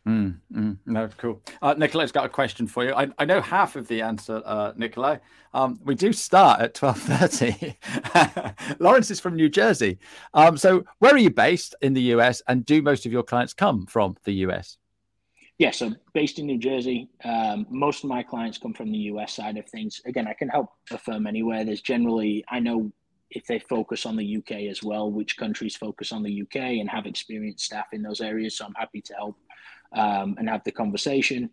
Mm, 0.07 0.41
mm, 0.53 0.77
no, 0.85 1.09
cool. 1.17 1.41
Uh, 1.61 1.75
Nikolai's 1.75 2.11
got 2.11 2.27
a 2.27 2.29
question 2.29 2.67
for 2.67 2.85
you. 2.85 2.93
I, 2.93 3.09
I 3.19 3.25
know 3.25 3.41
half 3.41 3.77
of 3.77 3.87
the 3.87 4.03
answer, 4.03 4.43
uh, 4.45 4.73
Nikolai. 4.77 5.19
Um, 5.55 5.79
we 5.85 5.95
do 5.95 6.13
start 6.13 6.61
at 6.61 6.75
twelve 6.75 6.99
thirty. 6.99 7.79
Laurence 8.81 9.13
is 9.13 9.21
from 9.21 9.37
New 9.37 9.49
Jersey. 9.49 9.99
Um, 10.35 10.57
so, 10.57 10.85
where 10.99 11.15
are 11.15 11.19
you 11.19 11.31
based 11.31 11.77
in 11.83 11.93
the 11.93 12.03
US, 12.15 12.43
and 12.49 12.67
do 12.67 12.83
most 12.83 13.07
of 13.07 13.13
your 13.13 13.23
clients 13.23 13.55
come 13.55 13.87
from 13.87 14.17
the 14.25 14.33
US? 14.47 14.77
Yeah, 15.59 15.71
so 15.71 15.93
based 16.13 16.41
in 16.41 16.47
New 16.47 16.59
Jersey, 16.59 17.09
um, 17.25 17.67
most 17.71 18.03
of 18.03 18.11
my 18.11 18.25
clients 18.25 18.59
come 18.59 18.75
from 18.75 18.91
the 18.91 18.99
US 18.99 19.35
side 19.35 19.57
of 19.57 19.69
things. 19.69 20.01
Again, 20.05 20.27
I 20.27 20.33
can 20.33 20.49
help 20.49 20.71
a 20.91 20.99
firm 20.99 21.29
anywhere. 21.29 21.65
There's 21.65 21.83
generally, 21.83 22.45
I 22.49 22.59
know 22.59 22.91
if 23.35 23.47
they 23.47 23.59
focus 23.59 24.07
on 24.07 24.17
the 24.17 24.37
UK 24.37 24.69
as 24.71 24.83
well, 24.83 25.11
which 25.11 25.37
countries 25.37 25.77
focus 25.77 26.13
on 26.13 26.23
the 26.23 26.43
UK 26.43 26.57
and 26.57 26.89
have 26.89 27.07
experienced 27.07 27.65
staff 27.65 27.87
in 27.93 28.03
those 28.03 28.21
areas. 28.21 28.57
So 28.57 28.65
I'm 28.65 28.75
happy 28.75 29.01
to 29.03 29.15
help 29.15 29.37
um, 29.93 30.37
and 30.39 30.49
have 30.49 30.65
the 30.65 30.73
conversation. 30.73 31.51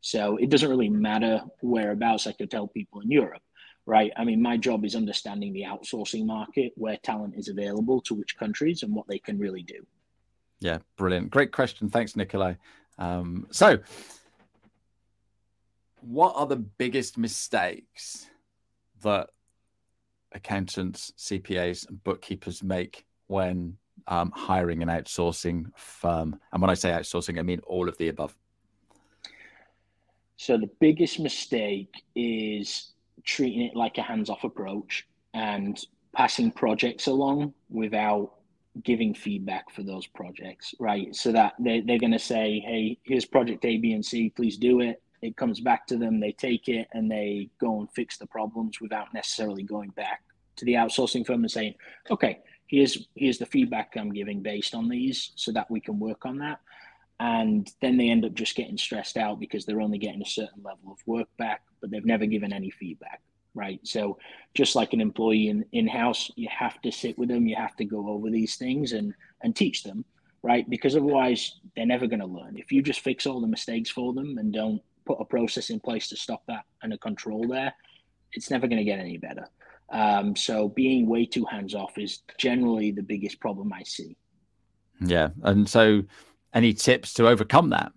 So 0.00 0.36
it 0.36 0.50
doesn't 0.50 0.68
really 0.68 0.88
matter 0.88 1.42
whereabouts 1.60 2.26
I 2.26 2.32
could 2.32 2.50
tell 2.50 2.66
people 2.66 3.00
in 3.00 3.10
Europe, 3.10 3.42
right? 3.86 4.12
I 4.16 4.24
mean, 4.24 4.42
my 4.42 4.56
job 4.56 4.84
is 4.84 4.96
understanding 4.96 5.52
the 5.52 5.62
outsourcing 5.62 6.26
market, 6.26 6.72
where 6.76 6.96
talent 6.98 7.34
is 7.36 7.48
available 7.48 8.00
to 8.02 8.14
which 8.14 8.36
countries 8.36 8.82
and 8.82 8.94
what 8.94 9.06
they 9.08 9.18
can 9.18 9.38
really 9.38 9.62
do. 9.62 9.86
Yeah, 10.60 10.78
brilliant. 10.96 11.30
Great 11.30 11.52
question. 11.52 11.88
Thanks, 11.88 12.16
Nikolai. 12.16 12.54
Um, 12.98 13.46
so, 13.50 13.78
what 16.00 16.34
are 16.36 16.46
the 16.46 16.56
biggest 16.56 17.16
mistakes 17.16 18.26
that 19.02 19.30
accountants, 20.34 21.12
CPAs, 21.18 21.88
and 21.88 22.02
bookkeepers 22.04 22.62
make 22.62 23.04
when 23.26 23.76
um, 24.06 24.32
hiring 24.34 24.82
an 24.82 24.88
outsourcing 24.88 25.66
firm? 25.76 26.38
And 26.52 26.60
when 26.60 26.70
I 26.70 26.74
say 26.74 26.90
outsourcing, 26.90 27.38
I 27.38 27.42
mean 27.42 27.60
all 27.66 27.88
of 27.88 27.96
the 27.98 28.08
above. 28.08 28.36
So 30.36 30.56
the 30.56 30.70
biggest 30.80 31.20
mistake 31.20 32.02
is 32.16 32.92
treating 33.24 33.62
it 33.62 33.76
like 33.76 33.98
a 33.98 34.02
hands-off 34.02 34.44
approach 34.44 35.06
and 35.34 35.78
passing 36.14 36.50
projects 36.50 37.06
along 37.06 37.54
without 37.70 38.32
giving 38.82 39.14
feedback 39.14 39.70
for 39.70 39.82
those 39.82 40.06
projects, 40.06 40.74
right? 40.78 41.14
So 41.14 41.32
that 41.32 41.54
they, 41.58 41.80
they're 41.80 41.98
going 41.98 42.12
to 42.12 42.18
say, 42.18 42.60
hey, 42.60 42.98
here's 43.04 43.24
project 43.24 43.64
A, 43.64 43.76
B, 43.76 43.92
and 43.92 44.04
C, 44.04 44.30
please 44.30 44.56
do 44.56 44.80
it. 44.80 45.01
It 45.22 45.36
comes 45.36 45.60
back 45.60 45.86
to 45.86 45.96
them, 45.96 46.20
they 46.20 46.32
take 46.32 46.68
it, 46.68 46.88
and 46.92 47.10
they 47.10 47.48
go 47.60 47.80
and 47.80 47.90
fix 47.92 48.18
the 48.18 48.26
problems 48.26 48.80
without 48.80 49.14
necessarily 49.14 49.62
going 49.62 49.90
back 49.90 50.22
to 50.56 50.64
the 50.64 50.74
outsourcing 50.74 51.26
firm 51.26 51.42
and 51.42 51.50
saying, 51.50 51.74
okay, 52.10 52.40
here's 52.66 53.06
here's 53.14 53.38
the 53.38 53.46
feedback 53.46 53.92
I'm 53.96 54.12
giving 54.12 54.42
based 54.42 54.74
on 54.74 54.88
these, 54.88 55.32
so 55.36 55.52
that 55.52 55.70
we 55.70 55.80
can 55.80 55.98
work 55.98 56.26
on 56.26 56.38
that. 56.38 56.60
And 57.20 57.70
then 57.80 57.96
they 57.96 58.10
end 58.10 58.24
up 58.24 58.34
just 58.34 58.56
getting 58.56 58.76
stressed 58.76 59.16
out 59.16 59.38
because 59.38 59.64
they're 59.64 59.80
only 59.80 59.98
getting 59.98 60.22
a 60.22 60.26
certain 60.26 60.62
level 60.62 60.90
of 60.90 60.98
work 61.06 61.28
back, 61.38 61.62
but 61.80 61.90
they've 61.90 62.04
never 62.04 62.26
given 62.26 62.52
any 62.52 62.70
feedback 62.70 63.20
right? 63.54 63.80
So 63.82 64.18
just 64.54 64.74
like 64.76 64.92
an 64.92 65.00
employee 65.00 65.48
in 65.48 65.64
in 65.72 65.86
house, 65.86 66.30
you 66.36 66.48
have 66.50 66.80
to 66.82 66.92
sit 66.92 67.18
with 67.18 67.28
them, 67.28 67.46
you 67.46 67.56
have 67.56 67.76
to 67.76 67.84
go 67.84 68.08
over 68.08 68.30
these 68.30 68.56
things 68.56 68.92
and 68.92 69.14
and 69.42 69.54
teach 69.54 69.82
them, 69.82 70.04
right? 70.42 70.68
Because 70.68 70.96
otherwise 70.96 71.60
they're 71.76 71.86
never 71.86 72.06
going 72.06 72.20
to 72.20 72.26
learn. 72.26 72.56
If 72.56 72.72
you 72.72 72.82
just 72.82 73.00
fix 73.00 73.26
all 73.26 73.40
the 73.40 73.46
mistakes 73.46 73.90
for 73.90 74.12
them 74.12 74.38
and 74.38 74.52
don't 74.52 74.82
put 75.04 75.20
a 75.20 75.24
process 75.24 75.70
in 75.70 75.80
place 75.80 76.08
to 76.08 76.16
stop 76.16 76.42
that 76.48 76.64
and 76.82 76.92
a 76.92 76.98
control 76.98 77.46
there, 77.48 77.72
it's 78.32 78.50
never 78.50 78.66
going 78.66 78.78
to 78.78 78.84
get 78.84 78.98
any 78.98 79.18
better. 79.18 79.46
Um, 79.90 80.34
so 80.34 80.68
being 80.68 81.06
way 81.06 81.26
too 81.26 81.44
hands 81.44 81.74
off 81.74 81.98
is 81.98 82.22
generally 82.38 82.90
the 82.90 83.02
biggest 83.02 83.40
problem 83.40 83.72
I 83.72 83.82
see. 83.82 84.16
Yeah, 85.00 85.28
and 85.42 85.68
so 85.68 86.02
any 86.54 86.72
tips 86.72 87.14
to 87.14 87.28
overcome 87.28 87.70
that? 87.70 87.92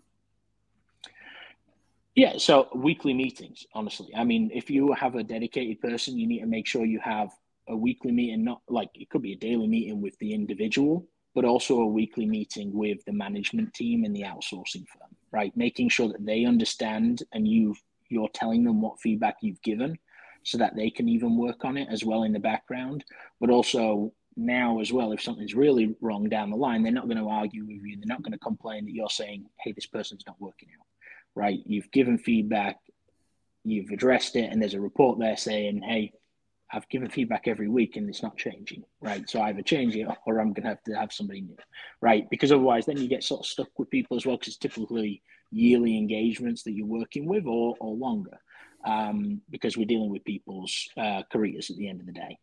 Yeah, 2.15 2.38
so 2.38 2.70
weekly 2.74 3.13
meetings, 3.13 3.65
honestly. 3.74 4.13
I 4.15 4.24
mean, 4.24 4.50
if 4.54 4.70
you 4.70 4.94
have 4.94 5.15
a 5.15 5.24
dedicated 5.24 5.82
person, 5.82 6.18
you 6.18 6.28
need 6.28 6.39
to 6.39 6.46
make 6.46 6.65
sure 6.65 6.86
you 6.86 7.00
have 7.04 7.30
a 7.68 7.76
weekly 7.76 8.12
meeting, 8.12 8.44
not 8.44 8.62
like 8.70 8.89
it 8.96 9.10
could 9.10 9.22
be 9.22 9.34
a 9.34 9.38
daily 9.38 9.68
meeting 9.68 10.02
with 10.02 10.18
the 10.20 10.34
individual, 10.34 11.06
but 11.34 11.44
also 11.44 11.82
a 11.82 11.88
weekly 11.88 12.26
meeting 12.26 12.74
with 12.74 13.04
the 13.06 13.12
management 13.12 13.74
team 13.74 14.06
and 14.06 14.15
the 14.15 14.22
outsourcing 14.22 14.86
firm, 14.88 15.14
right? 15.36 15.56
Making 15.56 15.89
sure 15.89 16.08
that 16.08 16.26
they 16.26 16.45
understand 16.45 17.24
and 17.34 17.48
you 17.48 17.76
you're 18.10 18.30
telling 18.30 18.63
them 18.63 18.82
what 18.82 19.02
feedback 19.02 19.38
you've 19.41 19.62
given 19.62 19.98
so 20.43 20.58
that 20.60 20.76
they 20.76 20.89
can 20.89 21.10
even 21.10 21.38
work 21.38 21.65
on 21.65 21.76
it 21.76 21.88
as 21.91 22.06
well 22.06 22.24
in 22.24 22.32
the 22.32 22.39
background. 22.39 23.04
But 23.41 23.50
also 23.50 24.13
now 24.38 24.80
as 24.80 24.93
well, 24.93 25.12
if 25.12 25.21
something's 25.21 25.56
really 25.56 25.95
wrong 26.02 26.30
down 26.30 26.52
the 26.52 26.56
line, 26.56 26.84
they're 26.84 26.91
not 26.91 27.08
going 27.08 27.17
to 27.17 27.30
argue 27.30 27.65
with 27.65 27.84
you. 27.84 27.98
They're 27.98 28.15
not 28.15 28.21
going 28.21 28.34
to 28.34 28.39
complain 28.39 28.86
that 28.86 28.93
you're 28.93 29.10
saying, 29.10 29.45
hey, 29.60 29.71
this 29.71 29.88
person's 29.88 30.24
not 30.28 30.39
working 30.39 30.69
out 30.80 30.86
right? 31.36 31.60
You've 31.65 31.91
given 31.91 32.17
feedback, 32.17 32.80
you've 33.63 33.91
addressed 33.91 34.36
it, 34.36 34.52
and 34.52 34.62
there's 34.62 34.74
a 34.74 34.82
report 34.82 35.19
there 35.19 35.38
saying, 35.38 35.82
hey, 35.82 36.13
I've 36.71 36.89
given 36.89 37.10
feedback 37.10 37.47
every 37.47 37.69
week 37.69 37.95
and 37.95 38.10
it's 38.10 38.23
not 38.23 38.38
changing, 38.38 38.84
right? 39.01 39.30
So 39.30 39.41
either 39.41 39.62
change 39.62 39.95
it 39.95 40.08
or 40.25 40.39
I'm 40.39 40.54
going 40.54 40.63
to 40.63 40.69
have 40.69 40.84
to 40.84 40.93
have 40.93 41.13
somebody 41.13 41.41
new, 41.41 41.58
right? 42.01 42.28
Because 42.30 42.51
otherwise, 42.51 42.86
then 42.86 42.97
you 42.97 43.08
get 43.08 43.23
sort 43.23 43.41
of 43.41 43.45
stuck 43.45 43.69
with 43.78 43.89
people 43.89 44.17
as 44.17 44.25
well, 44.25 44.38
because 44.38 44.49
it's 44.49 44.58
typically 44.58 45.21
yearly 45.51 45.97
engagements 45.97 46.63
that 46.63 46.73
you're 46.73 46.88
working 46.88 47.28
with 47.28 47.45
or, 47.45 47.75
or 47.80 47.95
longer, 47.95 48.38
um, 48.86 49.41
because 49.49 49.78
we're 49.78 49.86
dealing 49.86 50.10
with 50.10 50.23
people's 50.25 50.89
uh, 50.97 51.21
careers 51.32 51.69
at 51.69 51.78
the 51.78 51.88
end 51.88 51.99
of 51.99 52.08
the 52.08 52.13
day. 52.13 52.38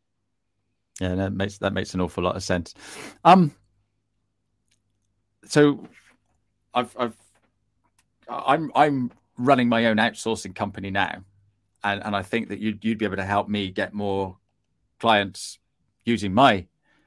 Yeah, 1.01 1.15
that 1.17 1.33
makes 1.33 1.59
that 1.59 1.73
makes 1.73 1.95
an 1.95 2.01
awful 2.01 2.23
lot 2.23 2.37
of 2.37 2.43
sense. 2.43 2.75
Um, 3.25 3.53
so 5.45 5.87
I've 6.75 6.95
I've 6.99 7.17
I'm 8.29 8.71
I'm 8.75 9.11
running 9.39 9.69
my 9.69 9.87
own 9.87 9.97
outsourcing 9.97 10.55
company 10.55 10.91
now, 10.91 11.25
and 11.85 12.03
and 12.05 12.17
I 12.17 12.23
think 12.23 12.49
that 12.49 12.59
you'd 12.59 12.85
you'd 12.85 12.99
be 12.99 13.05
able 13.05 13.17
to 13.17 13.25
help 13.25 13.49
me 13.49 13.71
get 13.71 13.95
more 13.95 14.37
clients 15.01 15.59
using 16.05 16.33
my 16.33 16.67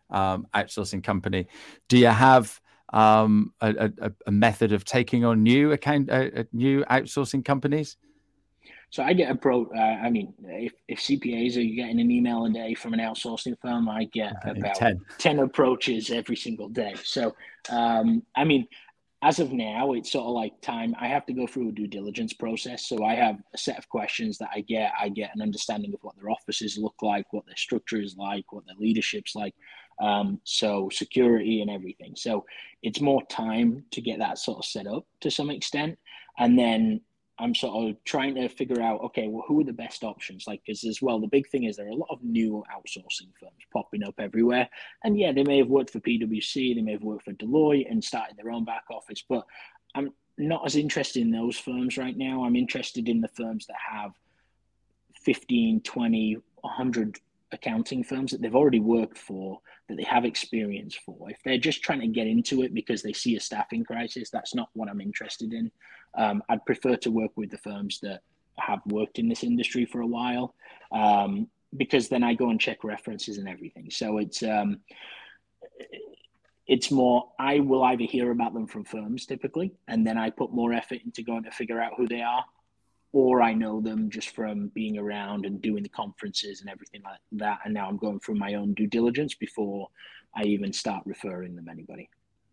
um, 0.10 0.48
outsourcing 0.54 1.04
company. 1.04 1.48
Do 1.88 1.98
you 1.98 2.08
have 2.08 2.60
um, 2.94 3.54
a, 3.62 3.92
a, 4.00 4.12
a, 4.28 4.32
method 4.32 4.72
of 4.72 4.86
taking 4.86 5.26
on 5.26 5.44
new 5.44 5.72
account 5.72 6.10
uh, 6.10 6.30
uh 6.36 6.44
new 6.54 6.86
outsourcing 6.86 7.44
companies? 7.44 7.98
So 8.90 9.04
I 9.04 9.14
get 9.14 9.32
approached. 9.32 9.72
Uh, 9.76 9.80
I 9.80 10.10
mean, 10.10 10.34
if, 10.46 10.72
if 10.88 11.00
CPAs 11.00 11.58
are 11.58 11.76
getting 11.76 12.00
an 12.00 12.10
email 12.12 12.46
a 12.46 12.50
day 12.50 12.74
from 12.74 12.94
an 12.94 13.00
outsourcing 13.00 13.56
firm, 13.62 13.90
I 13.90 14.06
get 14.06 14.34
about 14.46 14.76
10. 14.76 15.02
10. 15.18 15.40
approaches 15.40 16.12
every 16.12 16.36
single 16.38 16.70
day. 16.70 16.94
So, 17.04 17.36
um, 17.70 18.24
I 18.36 18.46
mean, 18.46 18.68
as 19.26 19.40
of 19.40 19.52
now, 19.52 19.94
it's 19.94 20.12
sort 20.12 20.28
of 20.28 20.34
like 20.34 20.62
time. 20.62 20.96
I 21.00 21.08
have 21.08 21.26
to 21.26 21.34
go 21.34 21.48
through 21.48 21.70
a 21.70 21.72
due 21.72 21.88
diligence 21.88 22.32
process. 22.32 22.88
So 22.88 23.04
I 23.04 23.16
have 23.16 23.38
a 23.56 23.58
set 23.58 23.76
of 23.80 23.90
questions 23.90 24.38
that 24.38 24.50
I 24.54 24.62
get. 24.62 24.92
I 25.02 25.10
get 25.10 25.32
an 25.34 25.42
understanding 25.42 25.96
of 25.96 26.00
what 26.04 26.16
their 26.16 26.30
offices 26.30 26.78
look 26.78 26.94
like, 27.02 27.34
what 27.34 27.44
their 27.48 27.56
structure 27.58 28.00
is 28.00 28.16
like, 28.18 28.54
what 28.54 28.68
their 28.68 28.76
leadership's 28.78 29.34
like. 29.34 29.56
Um, 30.00 30.40
so 30.44 30.90
security 30.94 31.62
and 31.62 31.72
everything. 31.72 32.14
So 32.16 32.46
it's 32.84 33.02
more 33.02 33.24
time 33.26 33.84
to 33.92 34.02
get 34.02 34.20
that 34.20 34.38
sort 34.38 34.60
of 34.60 34.66
set 34.66 34.86
up 34.86 35.08
to 35.22 35.32
some 35.32 35.50
extent. 35.50 35.98
And 36.38 36.60
then 36.60 37.02
I'm 37.38 37.54
sort 37.54 37.90
of 37.90 38.04
trying 38.06 38.36
to 38.36 38.48
figure 38.48 38.82
out, 38.82 39.02
okay, 39.02 39.28
well, 39.28 39.44
who 39.48 39.60
are 39.60 39.66
the 39.66 39.74
best 39.74 40.04
options? 40.04 40.46
Like, 40.48 40.62
because 40.66 40.86
as 40.86 41.02
well, 41.02 41.20
the 41.20 41.28
big 41.28 41.50
thing 41.50 41.66
is 41.66 41.76
there 41.76 41.88
are 41.88 41.90
a 41.90 41.96
lot 41.96 42.10
of 42.10 42.24
new 42.24 42.64
outsourcing 42.74 43.30
firms 43.40 43.62
popping 43.74 44.04
up 44.04 44.16
everywhere. 44.20 44.70
And 45.04 45.20
yeah, 45.20 45.34
they 45.34 45.44
may 45.44 45.58
have 45.58 45.68
worked 45.68 45.90
for 45.90 46.00
PwC, 46.00 46.76
they 46.76 46.82
may 46.82 46.94
have 46.94 47.04
worked 47.04 47.26
for 47.26 47.34
Deloitte 47.34 47.92
and 47.92 48.02
started 48.02 48.38
their 48.38 48.52
own 48.52 48.64
back 48.64 48.86
office, 48.90 49.24
but 49.28 49.46
I'm 49.96 50.12
not 50.38 50.66
as 50.66 50.76
interested 50.76 51.22
in 51.22 51.32
those 51.32 51.58
firms 51.58 51.98
right 51.98 52.18
now. 52.18 52.44
I'm 52.44 52.56
interested 52.56 53.10
in 53.10 53.22
the 53.22 53.30
firms 53.30 53.68
that 53.68 53.78
have 53.92 54.12
15, 55.24 55.82
20, 55.82 56.38
100 56.62 57.20
accounting 57.56 58.04
firms 58.04 58.32
that 58.32 58.42
they've 58.42 58.56
already 58.56 58.80
worked 58.80 59.18
for, 59.18 59.60
that 59.88 59.98
they 59.98 60.04
have 60.04 60.26
experience 60.26 60.96
for. 60.96 61.30
If 61.30 61.40
they're 61.44 61.58
just 61.58 61.82
trying 61.82 62.02
to 62.02 62.08
get 62.08 62.28
into 62.28 62.62
it 62.62 62.74
because 62.74 63.02
they 63.02 63.14
see 63.14 63.36
a 63.36 63.40
staffing 63.40 63.84
crisis, 63.84 64.30
that's 64.30 64.54
not 64.54 64.70
what 64.74 64.90
I'm 64.90 65.02
interested 65.02 65.54
in. 65.54 65.72
Um, 66.16 66.44
I'd 66.50 66.66
prefer 66.66 66.96
to 66.98 67.12
work 67.12 67.32
with 67.36 67.50
the 67.50 67.58
firms 67.58 68.00
that 68.02 68.22
have 68.60 68.82
worked 68.86 69.20
in 69.20 69.28
this 69.28 69.44
industry 69.44 69.86
for 69.86 70.02
a 70.02 70.08
while, 70.08 70.54
um, 70.92 71.48
because 71.76 72.08
then 72.08 72.24
I 72.24 72.34
go 72.34 72.50
and 72.50 72.60
check 72.60 72.84
references 72.84 73.38
and 73.38 73.50
everything. 73.50 73.90
So 73.90 74.18
it's 74.20 74.44
um, 74.44 74.80
it's 76.68 76.90
more 76.90 77.32
I 77.40 77.60
will 77.60 77.84
either 77.84 78.06
hear 78.06 78.32
about 78.32 78.54
them 78.54 78.68
from 78.68 78.86
firms 78.86 79.26
typically, 79.26 79.74
and 79.88 80.06
then 80.06 80.18
I 80.18 80.30
put 80.30 80.54
more 80.54 80.74
effort 80.74 81.00
into 81.04 81.22
going 81.22 81.44
to 81.44 81.52
figure 81.52 81.82
out 81.82 81.94
who 81.98 82.08
they 82.08 82.22
are, 82.22 82.46
or 83.16 83.42
I 83.42 83.54
know 83.54 83.80
them 83.80 84.10
just 84.10 84.36
from 84.36 84.68
being 84.76 84.98
around 84.98 85.46
and 85.46 85.62
doing 85.62 85.84
the 85.84 85.90
conferences 85.90 86.60
and 86.60 86.70
everything 86.70 87.02
like 87.02 87.22
that. 87.32 87.60
And 87.64 87.74
now 87.74 87.88
I'm 87.88 87.96
going 87.96 88.20
through 88.20 88.36
my 88.36 88.56
own 88.56 88.74
due 88.74 88.88
diligence 88.88 89.34
before 89.34 89.88
I 90.36 90.44
even 90.44 90.74
start 90.74 91.02
referring 91.06 91.56
them 91.56 91.70
anybody. 91.70 92.10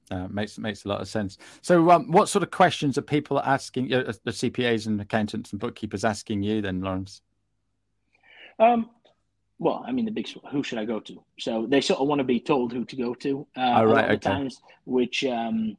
Uh, 0.08 0.28
makes 0.28 0.58
makes 0.58 0.84
a 0.84 0.88
lot 0.88 1.00
of 1.00 1.08
sense. 1.08 1.36
So, 1.62 1.90
um, 1.90 2.12
what 2.12 2.28
sort 2.28 2.44
of 2.44 2.52
questions 2.52 2.96
are 2.96 3.02
people 3.02 3.40
asking 3.40 3.92
uh, 3.92 4.12
the 4.22 4.30
CPAs 4.30 4.86
and 4.86 5.00
accountants 5.00 5.50
and 5.50 5.60
bookkeepers 5.60 6.04
asking 6.04 6.44
you 6.44 6.62
then, 6.62 6.80
Laurence? 6.80 7.22
Um, 8.60 8.88
well, 9.58 9.84
I 9.84 9.90
mean, 9.90 10.04
the 10.04 10.12
big 10.12 10.28
who 10.52 10.62
should 10.62 10.78
I 10.78 10.84
go 10.84 11.00
to? 11.00 11.24
So 11.40 11.66
they 11.68 11.80
sort 11.80 11.98
of 11.98 12.06
want 12.06 12.20
to 12.20 12.24
be 12.24 12.38
told 12.38 12.72
who 12.72 12.84
to 12.84 12.96
go 12.96 13.14
to. 13.14 13.48
Uh, 13.56 13.78
oh, 13.78 13.84
right, 13.84 14.10
okay. 14.12 14.16
times, 14.18 14.60
which 14.84 15.24
um, 15.24 15.76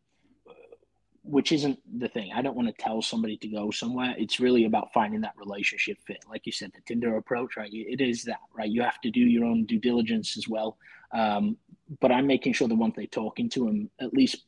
which 1.24 1.52
isn't 1.54 1.80
the 2.00 2.10
thing. 2.10 2.32
I 2.34 2.42
don't 2.42 2.56
want 2.56 2.68
to 2.68 2.84
tell 2.84 3.02
somebody 3.02 3.38
to 3.38 3.48
go 3.48 3.72
somewhere. 3.72 4.14
It's 4.18 4.40
really 4.40 4.66
about 4.66 4.94
finding 4.94 5.22
that 5.22 5.34
relationship 5.38 5.98
fit. 6.06 6.24
Like 6.30 6.46
you 6.46 6.52
said, 6.52 6.72
the 6.74 6.82
Tinder 6.86 7.16
approach, 7.16 7.56
right? 7.56 7.70
It 7.72 8.02
is 8.02 8.24
that, 8.24 8.40
right? 8.54 8.70
You 8.70 8.82
have 8.82 9.00
to 9.02 9.10
do 9.10 9.22
your 9.22 9.46
own 9.46 9.66
due 9.66 9.80
diligence 9.80 10.38
as 10.38 10.48
well. 10.50 10.78
Um, 11.14 11.58
but 12.02 12.12
I'm 12.12 12.28
making 12.28 12.54
sure 12.54 12.68
the 12.68 12.76
ones 12.76 12.94
they're 12.96 13.08
talking 13.08 13.50
to 13.52 13.66
them 13.66 13.90
at 14.02 14.14
least 14.14 14.44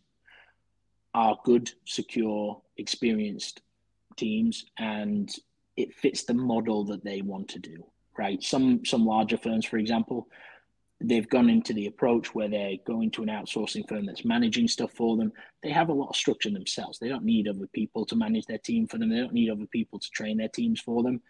are 1.14 1.40
good, 1.46 1.72
secure, 1.86 2.62
experienced 2.78 3.62
teams, 4.18 4.66
and 4.78 5.34
it 5.78 5.94
fits 5.94 6.24
the 6.24 6.34
model 6.34 6.84
that 6.86 7.06
they 7.06 7.22
want 7.22 7.48
to 7.50 7.60
do. 7.60 7.86
Right? 8.18 8.42
Some 8.42 8.86
some 8.86 9.06
larger 9.06 9.38
firms, 9.38 9.66
for 9.66 9.78
example, 9.78 10.28
they've 11.08 11.30
gone 11.30 11.50
into 11.50 11.74
the 11.74 11.88
approach 11.88 12.34
where 12.34 12.48
they're 12.48 12.78
going 12.86 13.12
to 13.12 13.22
an 13.22 13.30
outsourcing 13.30 13.88
firm 13.88 14.06
that's 14.06 14.26
managing 14.26 14.68
stuff 14.68 14.92
for 14.92 15.16
them. 15.18 15.32
They 15.62 15.70
have 15.70 15.90
a 15.90 15.94
lot 15.94 16.10
of 16.10 16.16
structure 16.16 16.50
themselves. 16.50 16.98
They 16.98 17.10
don't 17.10 17.24
need 17.24 17.48
other 17.48 17.68
people 17.74 18.06
to 18.08 18.16
manage 18.16 18.46
their 18.46 18.58
team 18.58 18.88
for 18.88 18.98
them. 18.98 19.10
They 19.10 19.20
don't 19.20 19.34
need 19.34 19.52
other 19.52 19.68
people 19.68 20.00
to 20.00 20.10
train 20.10 20.38
their 20.38 20.50
teams 20.50 20.82
for 20.82 21.04
them. 21.04 21.22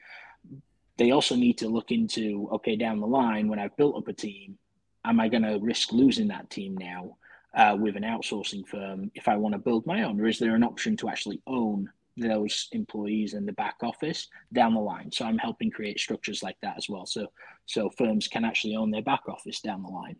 They 0.97 1.11
also 1.11 1.35
need 1.35 1.57
to 1.57 1.67
look 1.67 1.91
into 1.91 2.49
okay, 2.53 2.75
down 2.75 3.01
the 3.01 3.07
line, 3.07 3.49
when 3.49 3.59
I've 3.59 3.75
built 3.75 3.97
up 3.97 4.07
a 4.07 4.13
team, 4.13 4.57
am 5.03 5.19
I 5.19 5.27
going 5.27 5.43
to 5.43 5.59
risk 5.59 5.91
losing 5.91 6.29
that 6.29 6.49
team 6.49 6.77
now 6.77 7.17
uh, 7.53 7.75
with 7.77 7.97
an 7.97 8.03
outsourcing 8.03 8.65
firm 8.67 9.11
if 9.13 9.27
I 9.27 9.35
want 9.35 9.53
to 9.53 9.59
build 9.59 9.85
my 9.85 10.03
own, 10.03 10.19
or 10.21 10.27
is 10.27 10.39
there 10.39 10.55
an 10.55 10.63
option 10.63 10.95
to 10.97 11.09
actually 11.09 11.41
own 11.47 11.89
those 12.17 12.67
employees 12.71 13.33
in 13.33 13.45
the 13.45 13.53
back 13.53 13.77
office 13.81 14.27
down 14.53 14.73
the 14.73 14.79
line. 14.79 15.11
So 15.11 15.25
I'm 15.25 15.37
helping 15.37 15.71
create 15.71 15.99
structures 15.99 16.41
like 16.43 16.57
that 16.61 16.77
as 16.77 16.87
well. 16.89 17.05
So 17.05 17.27
so 17.65 17.89
firms 17.89 18.27
can 18.27 18.45
actually 18.45 18.75
own 18.75 18.91
their 18.91 19.01
back 19.01 19.27
office 19.27 19.59
down 19.61 19.83
the 19.83 19.89
line. 19.89 20.15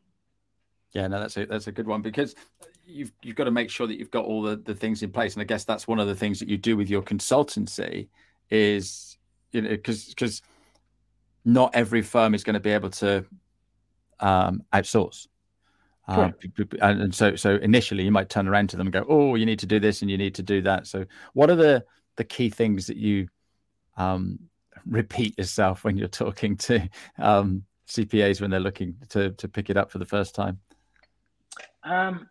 Yeah, 0.92 1.08
no, 1.08 1.20
that's 1.20 1.38
a 1.38 1.46
that's 1.46 1.68
a 1.68 1.72
good 1.72 1.88
one 1.88 2.02
because 2.02 2.36
you've 2.86 3.12
you've 3.22 3.36
got 3.36 3.46
to 3.46 3.52
make 3.52 3.70
sure 3.70 3.88
that 3.88 3.98
you've 3.98 4.12
got 4.12 4.26
all 4.26 4.42
the, 4.42 4.56
the 4.56 4.76
things 4.76 5.04
in 5.04 5.12
place. 5.12 5.34
And 5.34 5.42
I 5.42 5.46
guess 5.46 5.64
that's 5.64 5.88
one 5.88 6.00
of 6.00 6.08
the 6.08 6.16
things 6.16 6.40
that 6.40 6.50
you 6.50 6.58
do 6.58 6.78
with 6.78 6.90
your 6.90 7.02
consultancy 7.02 8.08
is 8.50 9.18
you 9.52 9.62
know 9.62 9.70
because 9.70 10.06
because 10.06 10.42
not 11.44 11.76
every 11.76 12.02
firm 12.02 12.34
is 12.34 12.44
going 12.44 12.56
to 12.56 12.60
be 12.60 12.72
able 12.72 12.90
to 12.90 13.26
um, 14.20 14.64
outsource. 14.74 15.28
Uh, 16.08 16.30
and 16.82 17.14
so, 17.14 17.36
so 17.36 17.56
initially, 17.56 18.04
you 18.04 18.12
might 18.12 18.30
turn 18.30 18.48
around 18.48 18.70
to 18.70 18.78
them 18.78 18.88
and 18.88 18.94
go, 18.94 19.06
"Oh, 19.10 19.36
you 19.36 19.46
need 19.46 19.60
to 19.60 19.66
do 19.66 19.80
this 19.80 20.02
and 20.02 20.12
you 20.12 20.18
need 20.18 20.36
to 20.36 20.44
do 20.44 20.62
that." 20.62 20.86
So, 20.86 21.06
what 21.34 21.50
are 21.50 21.56
the 21.56 21.84
the 22.16 22.24
key 22.24 22.50
things 22.50 22.88
that 22.88 22.98
you 22.98 23.28
um, 23.98 24.38
repeat 24.86 25.38
yourself 25.38 25.84
when 25.84 25.98
you're 25.98 26.08
talking 26.08 26.58
to 26.58 26.88
um, 27.18 27.64
CPAs 27.88 28.40
when 28.40 28.52
they're 28.52 28.60
looking 28.60 28.96
to 29.10 29.32
to 29.32 29.48
pick 29.48 29.70
it 29.70 29.78
up 29.78 29.90
for 29.90 29.98
the 29.98 30.06
first 30.06 30.36
time? 30.36 30.60
Um, 31.84 32.30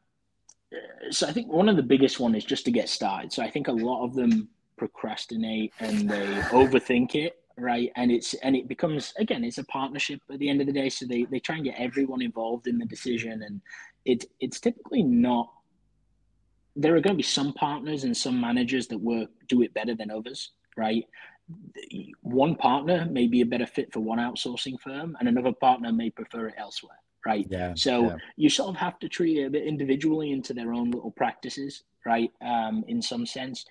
so, 1.11 1.27
I 1.27 1.33
think 1.33 1.53
one 1.53 1.69
of 1.69 1.75
the 1.75 1.83
biggest 1.83 2.21
one 2.21 2.37
is 2.37 2.45
just 2.45 2.65
to 2.67 2.71
get 2.71 2.89
started. 2.89 3.33
So, 3.33 3.43
I 3.43 3.51
think 3.51 3.67
a 3.67 3.73
lot 3.73 4.05
of 4.05 4.15
them 4.15 4.49
procrastinate 4.77 5.73
and 5.81 6.09
they 6.09 6.27
overthink 6.51 7.17
it 7.17 7.44
right? 7.59 7.91
And 7.97 8.11
it's 8.11 8.35
and 8.35 8.57
it 8.57 8.69
becomes 8.69 9.13
again 9.19 9.45
it's 9.45 9.59
a 9.59 9.65
partnership 9.65 10.21
at 10.33 10.39
the 10.39 10.49
end 10.49 10.61
of 10.61 10.67
the 10.67 10.73
day. 10.73 10.89
So 10.89 11.07
they 11.07 11.25
they 11.25 11.41
try 11.41 11.57
and 11.57 11.65
get 11.65 11.77
everyone 11.79 12.23
involved 12.23 12.67
in 12.67 12.79
the 12.79 12.87
decision. 12.87 13.43
And 13.43 13.61
it 14.05 14.25
it's 14.41 14.61
typically 14.61 15.03
not 15.03 15.51
there 16.77 16.97
are 16.97 17.01
going 17.01 17.15
to 17.15 17.19
be 17.19 17.23
some 17.23 17.53
partners 17.53 18.05
and 18.05 18.17
some 18.17 18.41
managers 18.41 18.89
that 18.89 18.99
work 18.99 19.31
do 19.49 19.63
it 19.63 19.73
better 19.75 19.95
than 19.95 20.11
others 20.11 20.51
right? 20.77 21.07
One 22.23 22.57
partner 22.57 23.07
may 23.11 23.27
be 23.27 23.43
a 23.43 23.47
better 23.47 23.67
fit 23.67 23.93
for 23.93 24.01
one 24.01 24.19
outsourcing 24.19 24.81
firm 24.81 25.17
and 25.21 25.29
another 25.29 25.53
partner 25.53 25.93
may 25.93 26.11
prefer 26.11 26.49
it 26.49 26.55
elsewhere 26.59 26.99
right? 27.27 27.47
Yeah 27.49 27.75
so 27.75 28.05
yeah. 28.05 28.17
you 28.37 28.51
sort 28.51 28.71
of 28.71 28.77
have 28.77 28.99
to 28.99 29.09
treat 29.09 29.39
it 29.39 29.55
individually 29.55 30.33
into 30.33 30.53
their 30.53 30.73
own 30.73 30.91
little 30.91 31.11
practices 31.11 31.85
right? 32.07 32.31
Um 32.45 32.85
in 32.89 33.01
some 33.01 33.27
sense. 33.27 33.65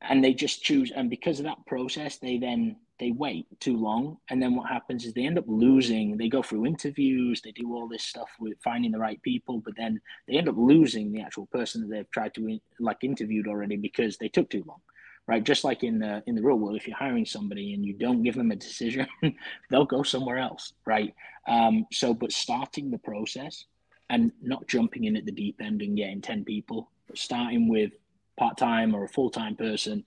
And 0.00 0.22
they 0.22 0.32
just 0.32 0.62
choose 0.62 0.92
and 0.94 1.10
because 1.10 1.38
of 1.40 1.44
that 1.44 1.64
process 1.66 2.18
they 2.18 2.38
then 2.38 2.76
they 2.98 3.12
wait 3.12 3.46
too 3.60 3.76
long 3.76 4.18
and 4.30 4.42
then 4.42 4.54
what 4.54 4.68
happens 4.68 5.04
is 5.04 5.12
they 5.12 5.26
end 5.26 5.38
up 5.38 5.44
losing. 5.46 6.16
They 6.16 6.28
go 6.28 6.42
through 6.42 6.66
interviews 6.66 7.40
they 7.42 7.52
do 7.52 7.74
all 7.74 7.88
this 7.88 8.02
stuff 8.02 8.28
with 8.40 8.58
finding 8.62 8.92
the 8.92 8.98
right 8.98 9.20
people 9.22 9.58
but 9.58 9.76
then 9.76 10.00
they 10.26 10.36
end 10.36 10.48
up 10.48 10.56
losing 10.56 11.12
the 11.12 11.22
actual 11.22 11.46
person 11.46 11.82
that 11.82 11.88
they've 11.88 12.10
tried 12.10 12.34
to 12.34 12.58
like 12.80 12.98
interviewed 13.02 13.46
already 13.46 13.76
because 13.76 14.16
they 14.16 14.28
took 14.28 14.50
too 14.50 14.64
long 14.66 14.80
right? 15.26 15.44
Just 15.44 15.62
like 15.62 15.84
in 15.84 15.98
the 15.98 16.22
in 16.26 16.34
the 16.34 16.42
real 16.42 16.58
world 16.58 16.76
if 16.76 16.88
you're 16.88 16.96
hiring 16.96 17.26
somebody 17.26 17.74
and 17.74 17.84
you 17.84 17.92
don't 17.92 18.22
give 18.22 18.34
them 18.34 18.50
a 18.50 18.56
decision 18.56 19.06
they'll 19.70 19.84
go 19.84 20.02
somewhere 20.02 20.38
else 20.38 20.72
right? 20.86 21.14
Um, 21.46 21.86
so 21.92 22.12
but 22.14 22.32
starting 22.32 22.90
the 22.90 22.98
process 22.98 23.64
and 24.10 24.32
not 24.42 24.66
jumping 24.66 25.04
in 25.04 25.16
at 25.16 25.26
the 25.26 25.32
deep 25.32 25.60
end 25.62 25.82
and 25.82 25.96
getting 25.96 26.20
10 26.20 26.44
people 26.44 26.90
but 27.06 27.18
starting 27.18 27.68
with 27.68 27.92
part-time 28.38 28.94
or 28.94 29.04
a 29.04 29.08
full-time 29.08 29.56
person 29.56 30.04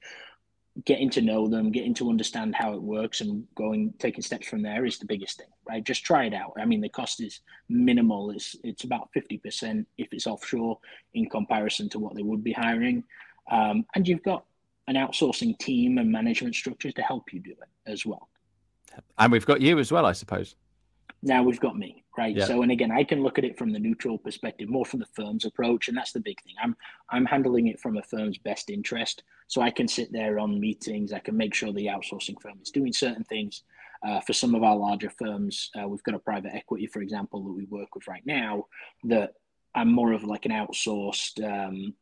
getting 0.86 1.10
to 1.12 1.22
know 1.22 1.48
them, 1.48 1.72
getting 1.72 1.94
to 1.96 2.10
understand 2.10 2.56
how 2.56 2.74
it 2.74 2.82
works, 2.82 3.22
and 3.22 3.46
going 3.56 3.94
taking 4.00 4.22
steps 4.22 4.48
from 4.48 4.62
there 4.62 4.86
is 4.86 4.98
the 4.98 5.06
biggest 5.06 5.38
thing, 5.38 5.48
right? 5.68 5.84
Just 5.84 6.06
try 6.06 6.26
it 6.26 6.34
out. 6.34 6.54
I 6.58 6.66
mean, 6.66 6.82
the 6.82 6.90
cost 6.90 7.22
is 7.22 7.42
minimal. 7.70 8.32
It's 8.32 8.56
it's 8.64 8.84
about 8.84 9.10
fifty 9.14 9.38
percent 9.38 9.88
if 9.98 10.08
it's 10.12 10.28
offshore 10.28 10.80
in 11.14 11.30
comparison 11.30 11.90
to 11.90 12.00
what 12.00 12.16
they 12.16 12.24
would 12.24 12.44
be 12.44 12.54
hiring, 12.54 13.04
um, 13.52 13.86
and 13.96 14.08
you've 14.08 14.24
got 14.24 14.46
an 14.88 14.96
outsourcing 14.96 15.58
team 15.60 15.98
and 15.98 16.12
management 16.12 16.56
structures 16.56 16.94
to 16.96 17.02
help 17.02 17.32
you 17.34 17.40
do 17.40 17.52
it 17.52 17.92
as 17.92 18.06
well. 18.06 18.30
And 19.18 19.32
we've 19.32 19.46
got 19.46 19.62
you 19.62 19.80
as 19.80 19.92
well, 19.92 20.06
I 20.06 20.12
suppose. 20.12 20.56
Now 21.24 21.44
we've 21.44 21.60
got 21.60 21.78
me, 21.78 22.04
right? 22.18 22.36
Yeah. 22.36 22.46
So, 22.46 22.64
and 22.64 22.72
again, 22.72 22.92
I 22.92 23.04
can 23.04 23.22
look 23.22 23.38
at 23.38 23.46
it 23.46 23.58
from 23.58 23.72
the 23.72 23.80
neutral 23.80 24.18
perspective, 24.18 24.70
more 24.70 24.86
from 24.86 25.00
the 25.00 25.06
firm's 25.14 25.46
approach, 25.46 25.88
and 25.88 25.96
that's 25.96 26.12
the 26.12 26.20
big 26.20 26.42
thing. 26.42 26.56
I'm 26.62 26.76
I'm 27.10 27.26
handling 27.26 27.68
it 27.68 27.80
from 27.80 27.98
a 27.98 28.04
firm's 28.04 28.40
best 28.40 28.70
interest, 28.70 29.24
so 29.48 29.62
I 29.62 29.70
can 29.70 29.88
sit 29.88 30.12
there 30.12 30.40
on 30.40 30.60
meetings. 30.60 31.14
I 31.14 31.20
can 31.20 31.38
make 31.38 31.54
sure 31.54 31.72
the 31.72 31.88
outsourcing 31.88 32.42
firm 32.42 32.60
is 32.62 32.72
doing 32.72 32.92
certain 32.92 33.24
things. 33.24 33.64
Uh, 34.04 34.20
for 34.22 34.34
some 34.34 34.56
of 34.56 34.64
our 34.64 34.76
larger 34.76 35.12
firms, 35.12 35.70
uh, 35.80 35.88
we've 35.88 36.02
got 36.04 36.16
a 36.16 36.20
private 36.20 36.56
equity, 36.56 36.88
for 36.88 37.04
example, 37.04 37.44
that 37.44 37.54
we 37.54 37.66
work 37.66 37.94
with 37.94 38.08
right 38.08 38.26
now. 38.26 38.66
That 39.04 39.34
I'm 39.76 39.94
more 39.94 40.14
of 40.14 40.24
like 40.24 40.46
an 40.46 40.52
outsourced, 40.52 41.44
um, 41.44 41.94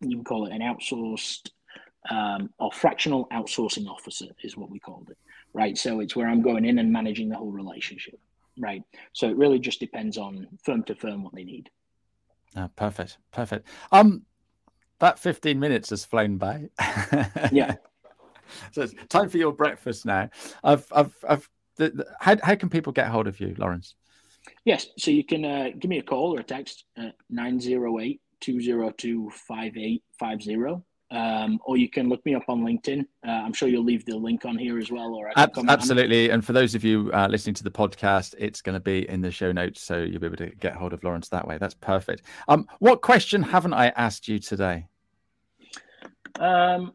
you 0.00 0.16
can 0.16 0.24
call 0.24 0.46
it 0.46 0.52
an 0.52 0.62
outsourced 0.62 1.48
um, 2.10 2.50
or 2.58 2.72
fractional 2.72 3.28
outsourcing 3.32 3.86
officer 3.86 4.26
is 4.42 4.56
what 4.56 4.68
we 4.68 4.80
called 4.80 5.10
it, 5.10 5.18
right? 5.54 5.78
So 5.78 6.00
it's 6.00 6.16
where 6.16 6.28
I'm 6.28 6.42
going 6.42 6.64
in 6.64 6.80
and 6.80 6.92
managing 6.92 7.28
the 7.28 7.36
whole 7.36 7.52
relationship 7.52 8.18
right? 8.58 8.82
So 9.12 9.28
it 9.28 9.36
really 9.36 9.58
just 9.58 9.80
depends 9.80 10.18
on 10.18 10.46
firm 10.62 10.82
to 10.84 10.94
firm 10.94 11.22
what 11.22 11.34
they 11.34 11.44
need. 11.44 11.70
Oh, 12.56 12.68
perfect, 12.76 13.18
perfect. 13.32 13.68
Um, 13.90 14.22
that 14.98 15.18
fifteen 15.18 15.58
minutes 15.58 15.90
has 15.90 16.04
flown 16.04 16.36
by. 16.36 16.68
yeah. 17.52 17.76
So 18.72 18.82
it's 18.82 18.94
time 19.08 19.28
for 19.28 19.38
your 19.38 19.52
breakfast 19.52 20.04
now. 20.04 20.28
I've, 20.62 20.86
I've, 20.92 21.14
I've. 21.28 21.48
The, 21.76 21.90
the, 21.90 22.06
how 22.20 22.36
how 22.42 22.54
can 22.54 22.68
people 22.68 22.92
get 22.92 23.08
hold 23.08 23.26
of 23.26 23.40
you, 23.40 23.54
Laurence? 23.56 23.94
Yes, 24.64 24.88
so 24.98 25.10
you 25.10 25.24
can 25.24 25.44
uh, 25.44 25.70
give 25.78 25.88
me 25.88 25.98
a 25.98 26.02
call 26.02 26.36
or 26.36 26.40
a 26.40 26.44
text 26.44 26.84
at 26.96 27.14
908 27.30 28.20
202 28.40 29.30
5850 29.30 30.82
um, 31.12 31.60
or 31.64 31.76
you 31.76 31.88
can 31.88 32.08
look 32.08 32.24
me 32.24 32.34
up 32.34 32.44
on 32.48 32.62
LinkedIn. 32.62 33.06
Uh, 33.26 33.30
I'm 33.30 33.52
sure 33.52 33.68
you'll 33.68 33.84
leave 33.84 34.04
the 34.06 34.16
link 34.16 34.44
on 34.44 34.56
here 34.56 34.78
as 34.78 34.90
well. 34.90 35.14
Or 35.14 35.30
absolutely. 35.36 36.30
And 36.30 36.44
for 36.44 36.54
those 36.54 36.74
of 36.74 36.82
you 36.82 37.10
uh, 37.12 37.28
listening 37.28 37.54
to 37.56 37.64
the 37.64 37.70
podcast, 37.70 38.34
it's 38.38 38.62
going 38.62 38.74
to 38.74 38.80
be 38.80 39.08
in 39.08 39.20
the 39.20 39.30
show 39.30 39.52
notes, 39.52 39.82
so 39.82 39.98
you'll 39.98 40.20
be 40.20 40.26
able 40.26 40.38
to 40.38 40.50
get 40.56 40.74
hold 40.74 40.94
of 40.94 41.04
Laurence 41.04 41.28
that 41.28 41.46
way. 41.46 41.58
That's 41.58 41.74
perfect. 41.74 42.22
Um, 42.48 42.66
what 42.78 43.02
question 43.02 43.42
haven't 43.42 43.74
I 43.74 43.88
asked 43.88 44.26
you 44.26 44.38
today? 44.38 44.86
Um, 46.40 46.94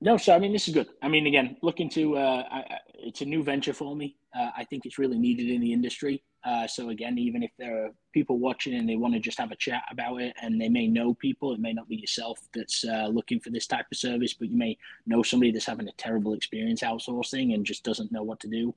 no, 0.00 0.16
so 0.16 0.34
I 0.34 0.40
mean, 0.40 0.52
this 0.52 0.66
is 0.66 0.74
good. 0.74 0.88
I 1.00 1.08
mean, 1.08 1.26
again, 1.26 1.56
looking 1.62 1.88
to 1.90 2.16
uh, 2.16 2.44
I, 2.50 2.78
it's 2.94 3.20
a 3.20 3.24
new 3.24 3.44
venture 3.44 3.72
for 3.72 3.94
me. 3.94 4.16
Uh, 4.36 4.50
I 4.56 4.64
think 4.64 4.84
it's 4.84 4.98
really 4.98 5.18
needed 5.18 5.48
in 5.48 5.60
the 5.60 5.72
industry. 5.72 6.22
Uh, 6.42 6.66
so 6.66 6.88
again, 6.88 7.18
even 7.18 7.42
if 7.42 7.50
there 7.58 7.84
are 7.84 7.90
people 8.12 8.38
watching 8.38 8.74
and 8.74 8.88
they 8.88 8.96
want 8.96 9.12
to 9.12 9.20
just 9.20 9.38
have 9.38 9.52
a 9.52 9.56
chat 9.56 9.82
about 9.90 10.20
it, 10.20 10.34
and 10.40 10.60
they 10.60 10.68
may 10.68 10.86
know 10.86 11.14
people, 11.14 11.52
it 11.52 11.60
may 11.60 11.72
not 11.72 11.88
be 11.88 11.96
yourself 11.96 12.40
that's 12.54 12.84
uh, 12.84 13.08
looking 13.08 13.38
for 13.38 13.50
this 13.50 13.66
type 13.66 13.86
of 13.92 13.98
service, 13.98 14.32
but 14.32 14.48
you 14.48 14.56
may 14.56 14.76
know 15.06 15.22
somebody 15.22 15.52
that's 15.52 15.66
having 15.66 15.88
a 15.88 15.92
terrible 15.92 16.32
experience 16.32 16.80
outsourcing 16.80 17.54
and 17.54 17.66
just 17.66 17.84
doesn't 17.84 18.12
know 18.12 18.22
what 18.22 18.40
to 18.40 18.48
do. 18.48 18.74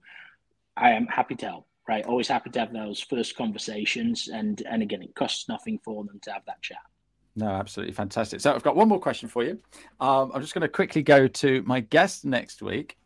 I 0.76 0.92
am 0.92 1.08
happy 1.08 1.36
to 1.36 1.46
help. 1.46 1.68
Right, 1.86 2.06
always 2.06 2.30
happy 2.30 2.50
to 2.52 2.60
have 2.60 2.72
those 2.72 3.02
first 3.02 3.36
conversations, 3.36 4.30
and 4.30 4.62
and 4.62 4.82
again, 4.82 5.02
it 5.02 5.14
costs 5.16 5.50
nothing 5.50 5.80
for 5.84 6.06
them 6.06 6.18
to 6.22 6.32
have 6.32 6.46
that 6.46 6.62
chat. 6.62 6.78
No, 7.36 7.48
absolutely 7.48 7.94
fantastic. 7.94 8.40
So 8.40 8.54
I've 8.54 8.64
got 8.64 8.78
one 8.78 8.88
more 8.88 9.00
question 9.00 9.28
for 9.28 9.44
you. 9.44 9.60
Um, 10.00 10.32
I'm 10.34 10.42
just 10.42 10.54
going 10.54 10.62
to 10.62 10.70
quickly 10.70 11.02
go 11.02 11.28
to 11.28 11.62
my 11.64 11.82
guest 11.82 12.24
next 12.24 12.62
week. 12.62 12.98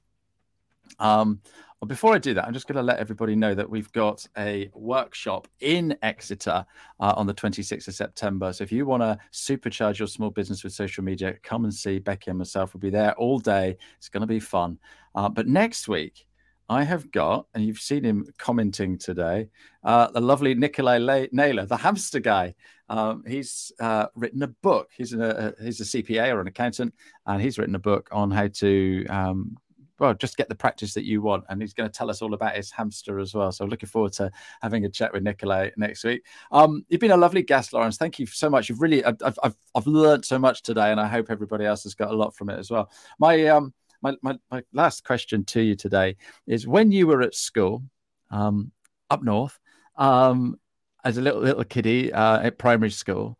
Um, 1.00 1.42
well, 1.80 1.88
before 1.88 2.16
I 2.16 2.18
do 2.18 2.34
that, 2.34 2.46
I'm 2.46 2.54
just 2.54 2.68
going 2.68 2.78
to 2.78 2.82
let 2.82 2.98
everybody 2.98 3.36
know 3.36 3.54
that 3.54 3.70
we've 3.70 3.92
got 3.92 4.26
a 4.36 4.68
workshop 4.74 5.48
in 5.60 5.96
Exeter 6.02 6.66
uh, 7.00 7.14
on 7.16 7.28
the 7.28 7.36
26th 7.36 7.88
of 7.88 7.94
September. 7.94 8.52
So 8.52 8.64
if 8.64 8.72
you 8.72 8.88
want 8.88 9.04
to 9.04 9.20
supercharge 9.32 10.00
your 10.00 10.08
small 10.08 10.32
business 10.32 10.64
with 10.64 10.74
social 10.74 11.04
media, 11.04 11.36
come 11.44 11.66
and 11.66 11.74
see 11.74 12.00
Becky 12.00 12.32
and 12.32 12.40
myself. 12.40 12.74
We'll 12.74 12.82
be 12.82 12.90
there 12.90 13.14
all 13.14 13.38
day. 13.38 13.78
It's 13.98 14.10
going 14.10 14.22
to 14.22 14.28
be 14.28 14.40
fun. 14.40 14.80
Uh, 15.14 15.30
but 15.30 15.48
next 15.48 15.88
week, 15.88 16.26
I 16.68 16.84
have 16.84 17.12
got, 17.12 17.46
and 17.54 17.64
you've 17.64 17.80
seen 17.80 18.04
him 18.04 18.26
commenting 18.40 18.98
today, 18.98 19.50
uh, 19.84 20.08
the 20.08 20.20
lovely 20.20 20.56
Nikolai 20.56 21.28
Naylor, 21.32 21.68
the 21.68 21.78
hamster 21.78 22.20
guy. 22.20 22.56
Um, 22.90 23.24
he's 23.28 23.72
uh, 23.80 24.08
written 24.16 24.42
a 24.42 24.48
book. 24.48 24.90
He's 24.98 25.14
a, 25.14 25.54
he's 25.64 25.80
a 25.80 25.84
CPA 25.84 26.34
or 26.34 26.42
an 26.42 26.48
accountant, 26.48 26.96
and 27.28 27.40
he's 27.40 27.60
written 27.60 27.76
a 27.76 27.80
book 27.80 28.10
on 28.12 28.32
how 28.32 28.48
to 28.48 29.06
um, 29.08 29.58
well, 30.00 30.14
just 30.14 30.38
get 30.38 30.50
the 30.50 30.56
practice 30.56 30.94
that 30.94 31.06
you 31.06 31.22
want. 31.22 31.44
And 31.50 31.62
he's 31.62 31.74
going 31.74 31.90
to 31.90 31.94
tell 31.94 32.10
us 32.10 32.22
all 32.22 32.34
about 32.34 32.56
his 32.56 32.72
hamster 32.72 33.20
as 33.20 33.34
well. 33.34 33.52
So 33.52 33.66
looking 33.66 33.90
forward 33.90 34.14
to 34.14 34.32
having 34.62 34.86
a 34.86 34.90
chat 34.90 35.14
with 35.14 35.24
Nikolai 35.24 35.72
next 35.78 36.04
week. 36.04 36.26
Um, 36.52 36.86
you've 36.90 37.02
been 37.02 37.12
a 37.12 37.18
lovely 37.18 37.44
guest, 37.44 37.74
Laurence. 37.74 37.98
Thank 37.98 38.20
you 38.20 38.26
so 38.26 38.50
much. 38.50 38.70
You've 38.70 38.82
really, 38.82 39.04
I've, 39.04 39.18
I've, 39.44 39.56
I've 39.76 39.88
learned 39.88 40.26
so 40.26 40.38
much 40.38 40.64
today, 40.64 40.92
and 40.92 41.00
I 41.00 41.08
hope 41.08 41.30
everybody 41.30 41.66
else 41.66 41.84
has 41.84 41.96
got 41.96 42.12
a 42.12 42.16
lot 42.16 42.36
from 42.36 42.50
it 42.50 42.60
as 42.60 42.70
well. 42.70 42.90
My, 43.20 43.48
um, 43.48 43.74
my, 44.02 44.16
my, 44.22 44.38
my 44.52 44.64
last 44.74 45.04
question 45.04 45.44
to 45.46 45.62
you 45.62 45.76
today 45.76 46.16
is 46.46 46.68
when 46.68 46.92
you 46.92 47.08
were 47.08 47.22
at 47.22 47.36
school, 47.36 47.84
um, 48.32 48.72
up 49.10 49.24
north, 49.24 49.58
um, 49.96 50.60
as 51.04 51.18
a 51.18 51.22
little 51.22 51.40
little 51.42 51.64
kiddie 51.64 52.12
uh, 52.12 52.42
at 52.42 52.58
primary 52.58 52.92
school, 52.92 53.38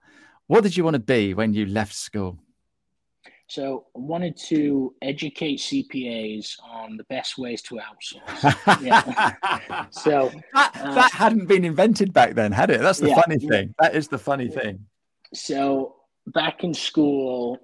what 0.48 0.64
did 0.64 0.76
you 0.78 0.84
want 0.84 0.94
to 0.94 1.00
be 1.00 1.34
when 1.34 1.54
you 1.54 1.66
left 1.66 1.94
school? 1.94 2.40
So 3.48 3.86
I 3.96 4.00
wanted 4.00 4.36
to 4.48 4.94
educate 5.02 5.60
CPAs 5.60 6.56
on 6.64 6.98
the 6.98 7.06
best 7.06 7.38
ways 7.38 7.62
to 7.64 7.76
outsource. 7.76 8.82
yeah. 8.84 9.86
so 9.92 10.32
that, 10.54 10.72
uh, 10.76 10.96
that 10.96 11.12
hadn't 11.14 11.48
been 11.48 11.64
invented 11.64 12.12
back 12.14 12.36
then, 12.36 12.52
had 12.52 12.70
it? 12.70 12.82
That's 12.82 13.00
the 13.00 13.10
yeah, 13.10 13.22
funny 13.22 13.40
thing. 13.40 13.74
That 13.80 13.96
is 13.96 14.10
the 14.10 14.18
funny 14.18 14.50
thing. 14.50 14.86
So 15.34 15.96
back 16.28 16.64
in 16.64 16.74
school, 16.74 17.60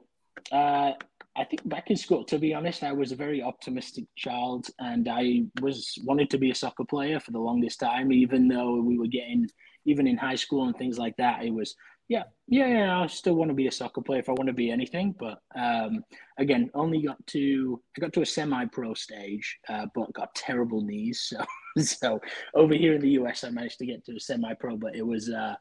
Uh, 0.51 0.91
I 1.35 1.43
think 1.45 1.67
back 1.67 1.89
in 1.89 1.97
school, 1.97 2.23
to 2.25 2.37
be 2.37 2.53
honest, 2.53 2.83
I 2.83 2.91
was 2.91 3.11
a 3.11 3.15
very 3.15 3.41
optimistic 3.41 4.05
child, 4.15 4.67
and 4.77 5.07
I 5.07 5.45
was 5.61 5.97
wanted 6.03 6.29
to 6.29 6.37
be 6.37 6.51
a 6.51 6.55
soccer 6.55 6.85
player 6.85 7.19
for 7.19 7.31
the 7.31 7.39
longest 7.39 7.79
time. 7.79 8.11
Even 8.11 8.47
though 8.47 8.81
we 8.81 8.97
were 8.97 9.07
getting, 9.07 9.47
even 9.85 10.05
in 10.05 10.17
high 10.17 10.35
school 10.35 10.65
and 10.67 10.77
things 10.77 10.97
like 10.99 11.15
that, 11.17 11.43
it 11.43 11.53
was 11.53 11.75
yeah, 12.09 12.23
yeah, 12.47 12.67
yeah. 12.67 12.99
I 12.99 13.07
still 13.07 13.35
want 13.35 13.49
to 13.49 13.55
be 13.55 13.67
a 13.67 13.71
soccer 13.71 14.01
player 14.01 14.19
if 14.19 14.29
I 14.29 14.33
want 14.33 14.47
to 14.47 14.53
be 14.53 14.69
anything. 14.69 15.15
But 15.17 15.39
um, 15.55 16.03
again, 16.37 16.69
only 16.73 17.01
got 17.01 17.25
to 17.27 17.81
I 17.97 18.01
got 18.01 18.13
to 18.13 18.21
a 18.21 18.25
semi-pro 18.25 18.93
stage, 18.93 19.59
uh, 19.69 19.85
but 19.95 20.13
got 20.13 20.35
terrible 20.35 20.81
knees. 20.81 21.21
So 21.21 21.43
so 21.81 22.19
over 22.55 22.73
here 22.73 22.93
in 22.93 23.01
the 23.01 23.11
US, 23.11 23.43
I 23.43 23.49
managed 23.49 23.79
to 23.79 23.85
get 23.85 24.05
to 24.05 24.15
a 24.15 24.19
semi-pro, 24.19 24.77
but 24.77 24.95
it 24.95 25.05
was 25.05 25.29
uh, 25.29 25.55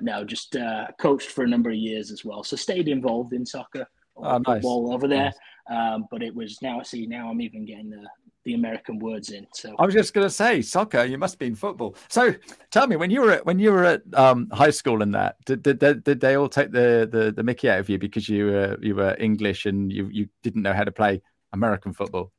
no, 0.00 0.24
just 0.24 0.56
uh, 0.56 0.86
coached 0.98 1.28
for 1.28 1.44
a 1.44 1.48
number 1.48 1.70
of 1.70 1.76
years 1.76 2.10
as 2.10 2.24
well. 2.24 2.42
So 2.42 2.56
stayed 2.56 2.88
involved 2.88 3.34
in 3.34 3.44
soccer 3.44 3.86
oh, 4.16 4.38
nice. 4.38 4.62
over 4.64 5.06
there. 5.06 5.32
Nice. 5.32 5.38
Um, 5.70 6.06
but 6.10 6.22
it 6.22 6.34
was 6.34 6.60
now 6.62 6.82
see 6.82 7.06
now 7.06 7.30
I'm 7.30 7.40
even 7.40 7.64
getting 7.64 7.90
the 7.90 8.06
the 8.44 8.54
American 8.54 8.98
words 8.98 9.30
in. 9.30 9.46
So 9.54 9.74
I 9.78 9.84
was 9.84 9.94
just 9.94 10.14
going 10.14 10.26
to 10.26 10.30
say 10.30 10.62
soccer. 10.62 11.04
You 11.04 11.18
must 11.18 11.38
be 11.38 11.46
in 11.46 11.54
football. 11.54 11.96
So 12.08 12.34
tell 12.70 12.86
me, 12.86 12.96
when 12.96 13.10
you 13.10 13.20
were 13.20 13.32
at 13.32 13.46
when 13.46 13.58
you 13.58 13.72
were 13.72 13.84
at 13.84 14.02
um, 14.14 14.48
high 14.52 14.70
school 14.70 15.02
and 15.02 15.14
that, 15.14 15.36
did, 15.44 15.62
did, 15.62 15.78
did, 15.78 16.04
did 16.04 16.20
they 16.20 16.36
all 16.36 16.48
take 16.48 16.72
the, 16.72 17.08
the 17.10 17.32
the 17.32 17.42
Mickey 17.42 17.70
out 17.70 17.80
of 17.80 17.88
you 17.88 17.98
because 17.98 18.28
you 18.28 18.46
were 18.46 18.78
you 18.80 18.94
were 18.94 19.16
English 19.18 19.66
and 19.66 19.92
you 19.92 20.08
you 20.10 20.28
didn't 20.42 20.62
know 20.62 20.72
how 20.72 20.84
to 20.84 20.92
play 20.92 21.22
American 21.52 21.92
football? 21.92 22.32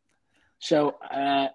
So. 0.60 0.96
Uh, 1.12 1.48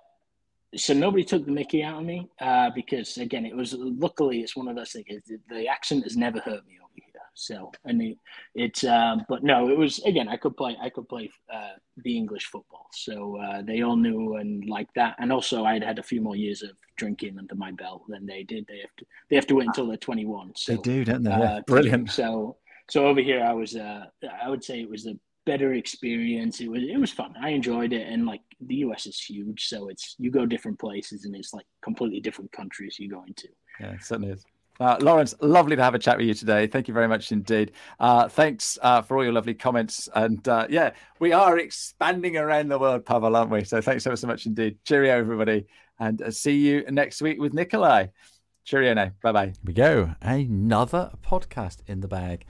so 0.77 0.93
nobody 0.93 1.25
took 1.25 1.47
the 1.47 1.51
Mickey 1.51 1.83
out 1.83 2.01
of 2.01 2.05
me 2.05 2.29
uh, 2.43 2.69
because 2.75 3.17
again, 3.17 3.47
it 3.47 3.57
was 3.57 3.75
luckily 3.79 4.43
it's 4.43 4.55
one 4.55 4.69
of 4.69 4.77
those 4.77 4.93
things. 4.93 5.07
The 5.49 5.67
accent 5.67 6.05
has 6.05 6.15
never 6.15 6.41
hurt 6.41 6.67
me 6.67 6.79
so 7.39 7.71
I 7.87 7.93
mean, 7.93 8.17
it's 8.55 8.83
um, 8.83 9.25
but 9.29 9.45
no, 9.45 9.69
it 9.69 9.79
was 9.79 10.01
again. 10.01 10.29
I 10.29 10.37
could 10.37 10.57
play. 10.57 10.77
I 10.81 10.91
could 10.91 11.09
play 11.09 11.31
uh, 11.53 11.77
the 12.05 12.17
English 12.17 12.47
football, 12.47 12.87
so 12.93 13.37
uh, 13.37 13.63
they 13.63 13.83
all 13.83 13.97
knew 13.97 14.37
and 14.37 14.69
like 14.69 14.93
that. 14.95 15.15
And 15.21 15.33
also, 15.33 15.65
I'd 15.65 15.85
had 15.85 16.01
a 16.01 16.03
few 16.03 16.21
more 16.21 16.35
years 16.35 16.63
of 16.63 16.71
drinking 16.97 17.39
under 17.39 17.55
my 17.55 17.71
belt 17.71 18.03
than 18.09 18.27
they 18.27 18.43
did. 18.43 18.67
They 18.67 18.81
have 18.81 18.95
to. 18.99 19.07
They 19.31 19.37
have 19.37 19.47
to 19.47 19.55
wait 19.55 19.69
until 19.69 19.87
they're 19.87 19.97
twenty 19.97 20.27
one. 20.27 20.53
So, 20.57 20.73
they 20.73 20.83
do, 20.83 21.05
don't 21.05 21.23
they? 21.23 21.31
Uh, 21.31 21.61
Brilliant. 21.67 22.11
So 22.11 22.57
so 22.91 23.07
over 23.07 23.21
here, 23.21 23.45
I 23.45 23.53
was. 23.53 23.77
Uh, 23.77 24.07
I 24.43 24.49
would 24.49 24.65
say 24.65 24.81
it 24.81 24.91
was 24.91 25.07
a 25.07 25.15
better 25.47 25.75
experience. 25.75 26.61
It 26.61 26.69
was 26.69 26.83
it 26.83 26.99
was 26.99 27.13
fun. 27.13 27.35
I 27.41 27.51
enjoyed 27.51 27.93
it, 27.93 28.09
and 28.09 28.27
like 28.27 28.43
the 28.61 28.77
US 28.87 29.07
is 29.07 29.21
huge, 29.21 29.69
so 29.69 29.89
it's 29.89 30.17
you 30.19 30.31
go 30.31 30.45
different 30.45 30.79
places, 30.79 31.25
and 31.25 31.37
it's 31.37 31.55
like 31.55 31.67
completely 31.83 32.21
different 32.21 32.51
countries 32.51 32.99
you 32.99 33.09
go 33.09 33.23
into. 33.27 33.49
Yeah, 33.81 33.93
it 33.93 34.03
certainly 34.03 34.33
is. 34.33 34.45
Uh, 34.81 34.97
Laurence, 35.01 35.35
lovely 35.41 35.77
to 35.77 35.83
have 35.83 35.95
a 35.95 35.99
chat 35.99 36.19
with 36.19 36.27
you 36.27 36.35
today. 36.35 36.67
Thank 36.67 36.89
you 36.89 36.95
very 36.95 37.09
much 37.09 37.33
indeed. 37.33 37.73
Uh, 37.99 38.29
thanks 38.29 38.79
uh, 38.83 39.03
for 39.03 39.17
all 39.17 39.25
your 39.25 39.33
lovely 39.33 39.55
comments. 39.55 40.09
And 40.15 40.47
uh, 40.47 40.67
yeah, 40.71 40.93
we 41.19 41.33
are 41.33 41.59
expanding 41.59 42.37
around 42.37 42.69
the 42.69 42.79
world, 42.79 43.05
Pavel, 43.05 43.35
aren't 43.35 43.51
we? 43.51 43.65
So 43.65 43.81
thanks 43.81 44.07
ever 44.07 44.17
so 44.17 44.27
much 44.29 44.47
indeed. 44.47 44.79
Cheerio, 44.85 45.19
everybody. 45.19 45.67
And 45.99 46.23
uh, 46.23 46.31
see 46.31 46.57
you 46.57 46.85
next 46.91 47.21
week 47.21 47.41
with 47.41 47.55
Nikolai. 47.55 48.07
Cheerio 48.65 48.95
now. 48.95 49.11
Bye 49.23 49.33
bye. 49.33 49.53
we 49.65 49.73
go. 49.73 50.15
Another 50.21 51.11
podcast 51.25 51.79
in 51.87 52.01
the 52.01 52.09
bag. 52.09 52.45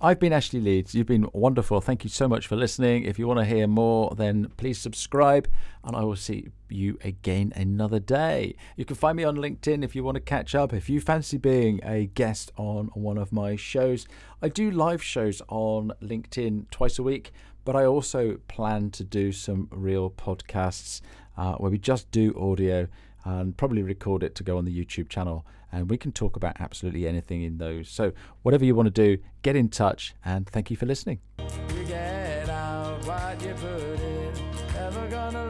I've 0.00 0.20
been 0.20 0.32
Ashley 0.32 0.60
Leeds. 0.60 0.94
You've 0.94 1.08
been 1.08 1.28
wonderful. 1.32 1.80
Thank 1.80 2.04
you 2.04 2.10
so 2.10 2.28
much 2.28 2.46
for 2.46 2.54
listening. 2.54 3.02
If 3.02 3.18
you 3.18 3.26
want 3.26 3.40
to 3.40 3.44
hear 3.44 3.66
more, 3.66 4.14
then 4.14 4.46
please 4.56 4.78
subscribe, 4.78 5.48
and 5.82 5.96
I 5.96 6.04
will 6.04 6.14
see 6.14 6.50
you 6.68 6.98
again 7.02 7.52
another 7.56 7.98
day. 7.98 8.54
You 8.76 8.84
can 8.84 8.94
find 8.94 9.16
me 9.16 9.24
on 9.24 9.36
LinkedIn 9.36 9.82
if 9.82 9.96
you 9.96 10.04
want 10.04 10.14
to 10.14 10.20
catch 10.20 10.54
up. 10.54 10.72
If 10.72 10.88
you 10.88 11.00
fancy 11.00 11.36
being 11.36 11.80
a 11.82 12.06
guest 12.06 12.52
on 12.56 12.90
one 12.94 13.18
of 13.18 13.32
my 13.32 13.56
shows, 13.56 14.06
I 14.40 14.48
do 14.48 14.70
live 14.70 15.02
shows 15.02 15.42
on 15.48 15.90
LinkedIn 16.00 16.70
twice 16.70 17.00
a 17.00 17.02
week, 17.02 17.32
but 17.64 17.74
I 17.74 17.84
also 17.84 18.38
plan 18.46 18.92
to 18.92 19.02
do 19.02 19.32
some 19.32 19.66
real 19.72 20.10
podcasts 20.10 21.00
uh, 21.36 21.54
where 21.54 21.72
we 21.72 21.78
just 21.78 22.08
do 22.12 22.32
audio 22.38 22.86
and 23.24 23.56
probably 23.56 23.82
record 23.82 24.22
it 24.22 24.36
to 24.36 24.44
go 24.44 24.58
on 24.58 24.64
the 24.64 24.84
YouTube 24.84 25.08
channel. 25.08 25.44
And 25.70 25.90
we 25.90 25.96
can 25.96 26.12
talk 26.12 26.36
about 26.36 26.56
absolutely 26.60 27.06
anything 27.06 27.42
in 27.42 27.58
those. 27.58 27.88
So, 27.88 28.12
whatever 28.42 28.64
you 28.64 28.74
want 28.74 28.86
to 28.86 28.90
do, 28.90 29.22
get 29.42 29.56
in 29.56 29.68
touch. 29.68 30.14
And 30.24 30.46
thank 30.48 30.70
you 30.70 30.76
for 30.76 30.86
listening. 30.86 31.20
You 31.38 31.84
get 31.84 32.48
out 32.48 33.04
what 33.06 33.42
you 33.42 33.54
put 33.54 34.00
in. 34.00 34.32
Never 34.74 35.08
gonna 35.08 35.48